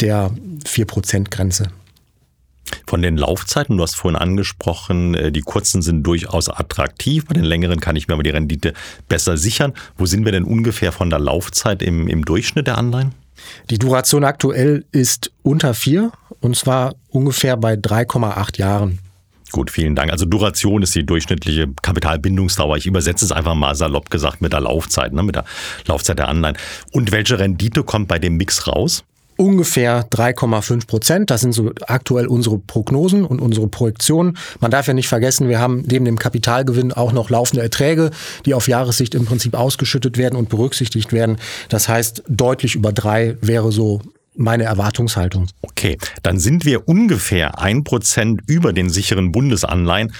der 0.00 0.30
4%-Grenze. 0.66 1.68
Von 2.86 3.02
den 3.02 3.16
Laufzeiten, 3.16 3.76
du 3.76 3.82
hast 3.82 3.94
vorhin 3.94 4.16
angesprochen, 4.16 5.14
äh, 5.14 5.32
die 5.32 5.40
kurzen 5.40 5.82
sind 5.82 6.02
durchaus 6.04 6.48
attraktiv, 6.48 7.26
bei 7.26 7.34
den 7.34 7.44
längeren 7.44 7.80
kann 7.80 7.96
ich 7.96 8.08
mir 8.08 8.14
aber 8.14 8.22
die 8.22 8.30
Rendite 8.30 8.72
besser 9.08 9.36
sichern. 9.36 9.72
Wo 9.96 10.06
sind 10.06 10.24
wir 10.24 10.32
denn 10.32 10.44
ungefähr 10.44 10.92
von 10.92 11.10
der 11.10 11.18
Laufzeit 11.18 11.82
im, 11.82 12.08
im 12.08 12.24
Durchschnitt 12.24 12.66
der 12.66 12.78
Anleihen? 12.78 13.14
Die 13.70 13.78
Duration 13.78 14.24
aktuell 14.24 14.84
ist 14.92 15.32
unter 15.42 15.74
vier 15.74 16.12
und 16.40 16.56
zwar 16.56 16.94
ungefähr 17.08 17.56
bei 17.56 17.74
3,8 17.74 18.58
Jahren. 18.58 18.98
Gut, 19.52 19.70
vielen 19.70 19.94
Dank. 19.94 20.10
Also 20.10 20.24
Duration 20.24 20.82
ist 20.82 20.94
die 20.94 21.04
durchschnittliche 21.04 21.68
Kapitalbindungsdauer. 21.82 22.78
Ich 22.78 22.86
übersetze 22.86 23.24
es 23.26 23.32
einfach 23.32 23.54
mal 23.54 23.74
salopp 23.74 24.08
gesagt 24.08 24.40
mit 24.40 24.54
der 24.54 24.62
Laufzeit, 24.62 25.12
ne, 25.12 25.22
mit 25.22 25.36
der 25.36 25.44
Laufzeit 25.86 26.18
der 26.18 26.28
Anleihen. 26.28 26.56
Und 26.90 27.12
welche 27.12 27.38
Rendite 27.38 27.84
kommt 27.84 28.08
bei 28.08 28.18
dem 28.18 28.38
Mix 28.38 28.66
raus? 28.66 29.04
Ungefähr 29.42 30.08
3,5 30.08 30.86
Prozent. 30.86 31.30
Das 31.30 31.40
sind 31.40 31.52
so 31.52 31.72
aktuell 31.86 32.26
unsere 32.26 32.58
Prognosen 32.58 33.24
und 33.24 33.40
unsere 33.40 33.66
Projektionen. 33.66 34.38
Man 34.60 34.70
darf 34.70 34.86
ja 34.86 34.94
nicht 34.94 35.08
vergessen, 35.08 35.48
wir 35.48 35.58
haben 35.58 35.82
neben 35.86 36.04
dem 36.04 36.18
Kapitalgewinn 36.18 36.92
auch 36.92 37.12
noch 37.12 37.28
laufende 37.28 37.62
Erträge, 37.62 38.10
die 38.46 38.54
auf 38.54 38.68
Jahressicht 38.68 39.14
im 39.14 39.24
Prinzip 39.24 39.54
ausgeschüttet 39.54 40.16
werden 40.16 40.36
und 40.36 40.48
berücksichtigt 40.48 41.12
werden. 41.12 41.38
Das 41.68 41.88
heißt, 41.88 42.22
deutlich 42.28 42.76
über 42.76 42.92
drei 42.92 43.36
wäre 43.40 43.72
so 43.72 44.00
meine 44.34 44.62
Erwartungshaltung. 44.62 45.48
Okay, 45.60 45.98
dann 46.22 46.38
sind 46.38 46.64
wir 46.64 46.88
ungefähr 46.88 47.58
ein 47.58 47.84
Prozent 47.84 48.40
über 48.46 48.72
den 48.72 48.88
sicheren 48.88 49.32
Bundesanleihen. 49.32 50.12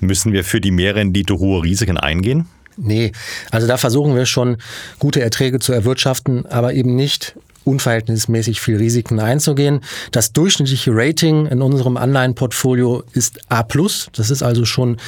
Müssen 0.00 0.32
wir 0.32 0.42
für 0.42 0.60
die 0.60 0.70
Mehrrendite 0.70 1.38
hohe 1.38 1.62
Risiken 1.62 1.98
eingehen? 1.98 2.46
Nee, 2.78 3.12
also 3.50 3.66
da 3.66 3.76
versuchen 3.76 4.16
wir 4.16 4.24
schon 4.24 4.56
gute 4.98 5.20
Erträge 5.20 5.58
zu 5.58 5.74
erwirtschaften, 5.74 6.46
aber 6.46 6.72
eben 6.72 6.96
nicht 6.96 7.36
unverhältnismäßig 7.70 8.60
viel 8.60 8.76
Risiken 8.76 9.20
einzugehen. 9.20 9.80
Das 10.12 10.32
durchschnittliche 10.32 10.90
Rating 10.92 11.46
in 11.46 11.62
unserem 11.62 11.96
Anleihenportfolio 11.96 13.04
ist 13.12 13.40
A+. 13.48 13.64
Das 14.12 14.30
ist 14.30 14.42
also 14.42 14.64
schon 14.64 14.98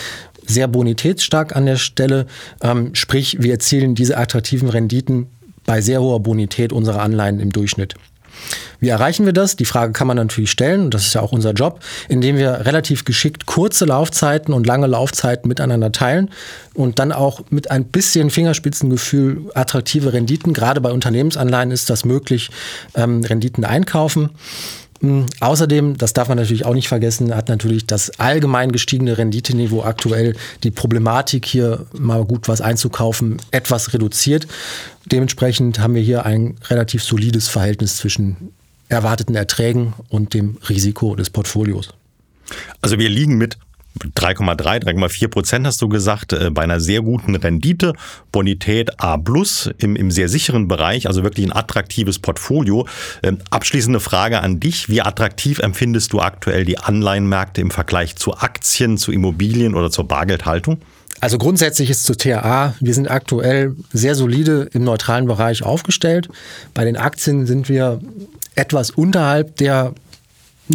sehr 0.46 0.68
bonitätsstark 0.68 1.54
an 1.54 1.66
der 1.66 1.76
Stelle. 1.76 2.26
Ähm, 2.62 2.94
sprich, 2.94 3.38
wir 3.40 3.52
erzielen 3.52 3.94
diese 3.94 4.16
attraktiven 4.16 4.68
Renditen 4.68 5.26
bei 5.64 5.80
sehr 5.80 6.00
hoher 6.00 6.20
Bonität 6.20 6.72
unserer 6.72 7.02
Anleihen 7.02 7.40
im 7.40 7.50
Durchschnitt. 7.50 7.94
Wie 8.80 8.88
erreichen 8.88 9.26
wir 9.26 9.32
das? 9.32 9.56
Die 9.56 9.64
Frage 9.64 9.92
kann 9.92 10.06
man 10.06 10.16
natürlich 10.16 10.50
stellen, 10.50 10.86
und 10.86 10.94
das 10.94 11.06
ist 11.06 11.14
ja 11.14 11.20
auch 11.20 11.32
unser 11.32 11.52
Job, 11.52 11.80
indem 12.08 12.36
wir 12.36 12.66
relativ 12.66 13.04
geschickt 13.04 13.46
kurze 13.46 13.84
Laufzeiten 13.84 14.52
und 14.52 14.66
lange 14.66 14.86
Laufzeiten 14.86 15.48
miteinander 15.48 15.92
teilen 15.92 16.30
und 16.74 16.98
dann 16.98 17.12
auch 17.12 17.42
mit 17.50 17.70
ein 17.70 17.84
bisschen 17.84 18.30
Fingerspitzengefühl 18.30 19.50
attraktive 19.54 20.12
Renditen, 20.12 20.52
gerade 20.52 20.80
bei 20.80 20.90
Unternehmensanleihen 20.90 21.70
ist 21.70 21.90
das 21.90 22.04
möglich, 22.04 22.50
ähm, 22.94 23.22
Renditen 23.22 23.64
einkaufen. 23.64 24.30
Hm, 25.02 25.26
außerdem, 25.40 25.98
das 25.98 26.12
darf 26.12 26.28
man 26.28 26.38
natürlich 26.38 26.64
auch 26.64 26.74
nicht 26.74 26.86
vergessen, 26.88 27.34
hat 27.34 27.48
natürlich 27.48 27.86
das 27.86 28.20
allgemein 28.20 28.70
gestiegene 28.70 29.18
Renditeniveau 29.18 29.82
aktuell 29.82 30.36
die 30.62 30.70
Problematik, 30.70 31.44
hier 31.44 31.86
mal 31.92 32.24
gut 32.24 32.46
was 32.46 32.60
einzukaufen, 32.60 33.38
etwas 33.50 33.92
reduziert. 33.92 34.46
Dementsprechend 35.06 35.80
haben 35.80 35.96
wir 35.96 36.02
hier 36.02 36.24
ein 36.24 36.54
relativ 36.70 37.02
solides 37.02 37.48
Verhältnis 37.48 37.96
zwischen 37.96 38.52
erwarteten 38.88 39.34
Erträgen 39.34 39.94
und 40.08 40.34
dem 40.34 40.58
Risiko 40.68 41.16
des 41.16 41.30
Portfolios. 41.30 41.88
Also 42.80 42.98
wir 42.98 43.08
liegen 43.08 43.38
mit 43.38 43.58
3,3, 43.98 44.84
3,4 44.84 45.28
Prozent 45.28 45.66
hast 45.66 45.82
du 45.82 45.88
gesagt, 45.88 46.32
äh, 46.32 46.50
bei 46.50 46.62
einer 46.62 46.80
sehr 46.80 47.02
guten 47.02 47.34
Rendite, 47.34 47.92
Bonität 48.30 49.00
A 49.00 49.16
plus 49.16 49.70
im, 49.78 49.96
im 49.96 50.10
sehr 50.10 50.28
sicheren 50.28 50.68
Bereich, 50.68 51.06
also 51.06 51.22
wirklich 51.22 51.46
ein 51.46 51.52
attraktives 51.52 52.18
Portfolio. 52.18 52.86
Ähm, 53.22 53.38
abschließende 53.50 54.00
Frage 54.00 54.40
an 54.40 54.60
dich. 54.60 54.88
Wie 54.88 55.02
attraktiv 55.02 55.58
empfindest 55.58 56.12
du 56.12 56.20
aktuell 56.20 56.64
die 56.64 56.78
Anleihenmärkte 56.78 57.60
im 57.60 57.70
Vergleich 57.70 58.16
zu 58.16 58.36
Aktien, 58.36 58.98
zu 58.98 59.12
Immobilien 59.12 59.74
oder 59.74 59.90
zur 59.90 60.08
Bargeldhaltung? 60.08 60.78
Also 61.20 61.38
grundsätzlich 61.38 61.88
ist 61.88 62.02
zu 62.04 62.16
TAA, 62.16 62.74
wir 62.80 62.94
sind 62.94 63.08
aktuell 63.08 63.76
sehr 63.92 64.16
solide 64.16 64.68
im 64.72 64.82
neutralen 64.82 65.26
Bereich 65.26 65.62
aufgestellt. 65.62 66.28
Bei 66.74 66.84
den 66.84 66.96
Aktien 66.96 67.46
sind 67.46 67.68
wir 67.68 68.00
etwas 68.56 68.90
unterhalb 68.90 69.56
der 69.56 69.94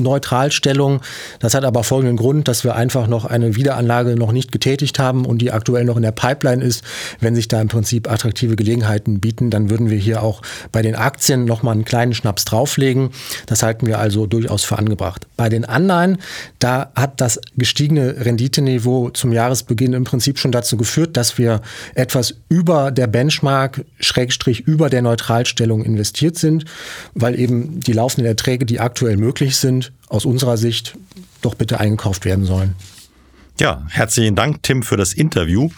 Neutralstellung. 0.02 1.02
Das 1.40 1.54
hat 1.54 1.66
aber 1.66 1.84
folgenden 1.84 2.18
Grund, 2.18 2.48
dass 2.48 2.64
wir 2.64 2.76
einfach 2.76 3.08
noch 3.08 3.26
eine 3.26 3.56
Wiederanlage 3.56 4.16
noch 4.16 4.32
nicht 4.32 4.52
getätigt 4.52 5.00
haben 5.00 5.26
und 5.26 5.40
die 5.42 5.52
aktuell 5.52 5.86
noch 5.86 5.98
in 5.98 6.04
der 6.04 6.12
Pipeline 6.12 6.64
ist. 6.64 6.84
Wenn 7.20 7.36
sich 7.36 7.48
da 7.48 7.62
im 7.62 7.68
Prinzip 7.68 8.10
attraktive 8.10 8.56
Gelegenheiten 8.56 9.20
bieten, 9.20 9.50
dann 9.50 9.70
würden 9.70 9.90
wir 9.90 9.98
hier 9.98 10.24
auch 10.24 10.42
bei 10.72 10.82
den 10.82 10.96
Aktien 10.96 11.46
nochmal 11.46 11.74
einen 11.74 11.86
kleinen 11.86 12.14
Schnaps 12.14 12.46
drauflegen. 12.46 13.10
Das 13.46 13.64
halten 13.64 13.88
wir 13.88 14.00
also 14.00 14.26
durchaus 14.26 14.64
für 14.64 14.78
angebracht. 14.78 15.28
Bei 15.38 15.50
den 15.50 15.66
Anleihen, 15.66 16.18
da 16.60 16.92
hat 16.96 17.22
das 17.22 17.40
gestiegene 17.56 18.26
Renditeniveau 18.26 19.10
zum 19.10 19.32
Jahresbeginn 19.32 19.94
im 19.94 20.04
Prinzip 20.04 20.40
schon 20.40 20.52
dazu 20.52 20.78
geführt, 20.78 21.18
dass 21.18 21.38
wir 21.38 21.62
etwas 21.96 22.36
über 22.50 22.92
der 22.92 23.08
Benchmark, 23.08 23.86
Schrägstrich 24.00 24.62
über 24.62 24.90
der 24.90 25.02
Neutralstellung 25.02 25.84
investiert 25.84 26.38
sind, 26.38 26.66
weil 27.14 27.40
eben 27.40 27.80
die 27.80 27.94
laufenden 27.94 28.28
Erträge, 28.28 28.66
die 28.66 28.80
aktuell 28.80 29.18
möglich 29.18 29.58
sind, 29.58 29.87
aus 30.08 30.26
unserer 30.26 30.58
Sicht 30.58 30.96
doch 31.42 31.56
bitte 31.56 31.80
eingekauft 31.80 32.26
werden 32.26 32.46
sollen. 32.46 32.76
Ja, 33.60 33.84
herzlichen 33.90 34.36
Dank, 34.36 34.62
Tim, 34.64 34.84
für 34.84 34.98
das 34.98 35.14
Interview. 35.14 35.70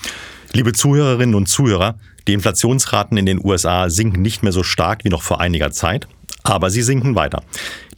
Liebe 0.51 0.73
Zuhörerinnen 0.73 1.35
und 1.35 1.47
Zuhörer, 1.47 1.95
die 2.27 2.33
Inflationsraten 2.33 3.17
in 3.17 3.25
den 3.25 3.43
USA 3.43 3.89
sinken 3.89 4.21
nicht 4.21 4.43
mehr 4.43 4.51
so 4.51 4.63
stark 4.63 5.03
wie 5.05 5.09
noch 5.09 5.21
vor 5.21 5.39
einiger 5.39 5.71
Zeit, 5.71 6.07
aber 6.43 6.69
sie 6.69 6.81
sinken 6.81 7.15
weiter. 7.15 7.43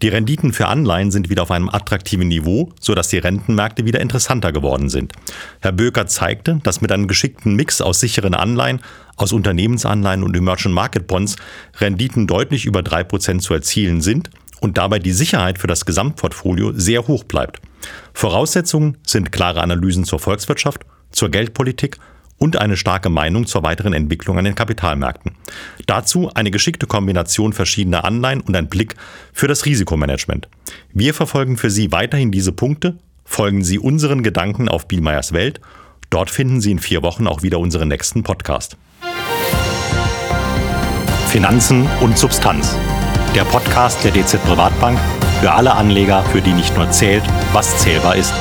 Die 0.02 0.10
Renditen 0.10 0.54
für 0.54 0.68
Anleihen 0.68 1.12
sind 1.12 1.30
wieder 1.30 1.44
auf 1.44 1.52
einem 1.52 1.70
attraktiven 1.70 2.28
Niveau, 2.28 2.72
sodass 2.80 3.08
die 3.08 3.18
Rentenmärkte 3.18 3.86
wieder 3.86 4.00
interessanter 4.00 4.52
geworden 4.52 4.90
sind. 4.90 5.14
Herr 5.62 5.72
Böker 5.72 6.08
zeigte, 6.08 6.60
dass 6.64 6.82
mit 6.82 6.92
einem 6.92 7.08
geschickten 7.08 7.56
Mix 7.56 7.82
aus 7.82 8.00
sicheren 8.00 8.34
Anleihen, 8.34 8.82
aus 9.16 9.34
Unternehmensanleihen 9.34 10.24
und 10.24 10.36
Emerging 10.36 10.72
Market 10.72 11.08
Bonds 11.08 11.36
Renditen 11.80 12.28
deutlich 12.28 12.66
über 12.66 12.84
drei 12.84 13.04
Prozent 13.04 13.44
zu 13.44 13.54
erzielen 13.54 14.02
sind 14.02 14.30
und 14.62 14.78
dabei 14.78 15.00
die 15.00 15.12
Sicherheit 15.12 15.58
für 15.58 15.68
das 15.68 15.86
Gesamtportfolio 15.86 16.72
sehr 16.74 17.08
hoch 17.08 17.26
bleibt. 17.26 17.60
Voraussetzungen 18.14 18.98
sind 19.06 19.34
klare 19.34 19.62
Analysen 19.62 20.06
zur 20.06 20.20
Volkswirtschaft, 20.20 20.86
zur 21.12 21.30
Geldpolitik 21.30 21.98
und 22.38 22.58
eine 22.58 22.78
starke 22.78 23.10
Meinung 23.10 23.46
zur 23.46 23.64
weiteren 23.64 23.94
Entwicklung 23.94 24.38
an 24.38 24.46
den 24.46 24.56
Kapitalmärkten. 24.56 25.34
Dazu 25.88 26.32
eine 26.34 26.52
geschickte 26.52 26.88
Kombination 26.88 27.54
verschiedener 27.54 28.06
Anleihen 28.06 28.42
und 28.42 28.56
ein 28.56 28.70
Blick 28.70 28.96
für 29.34 29.48
das 29.48 29.66
Risikomanagement. 29.66 30.48
Wir 30.94 31.14
verfolgen 31.14 31.58
für 31.58 31.70
Sie 31.70 31.92
weiterhin 31.92 32.32
diese 32.32 32.52
Punkte. 32.52 32.98
Folgen 33.26 33.64
Sie 33.64 33.80
unseren 33.80 34.24
Gedanken 34.24 34.70
auf 34.70 34.88
Bielmeyers 34.88 35.34
Welt. 35.34 35.60
Dort 36.10 36.30
finden 36.30 36.62
Sie 36.62 36.72
in 36.72 36.80
vier 36.80 37.04
Wochen 37.04 37.28
auch 37.28 37.44
wieder 37.44 37.60
unseren 37.60 37.88
nächsten 37.88 38.24
Podcast. 38.24 38.78
Finanzen 41.28 41.88
und 42.02 42.18
Substanz 42.18 42.76
der 43.36 43.46
Podcast 43.46 44.04
der 44.04 44.12
DZ 44.12 44.44
Privatbank 44.44 45.00
für 45.40 45.52
alle 45.52 45.74
Anleger, 45.74 46.24
für 46.32 46.42
die 46.42 46.54
nicht 46.54 46.76
nur 46.76 46.90
zählt, 46.92 47.24
was 47.54 47.78
zählbar 47.78 48.16
ist. 48.16 48.34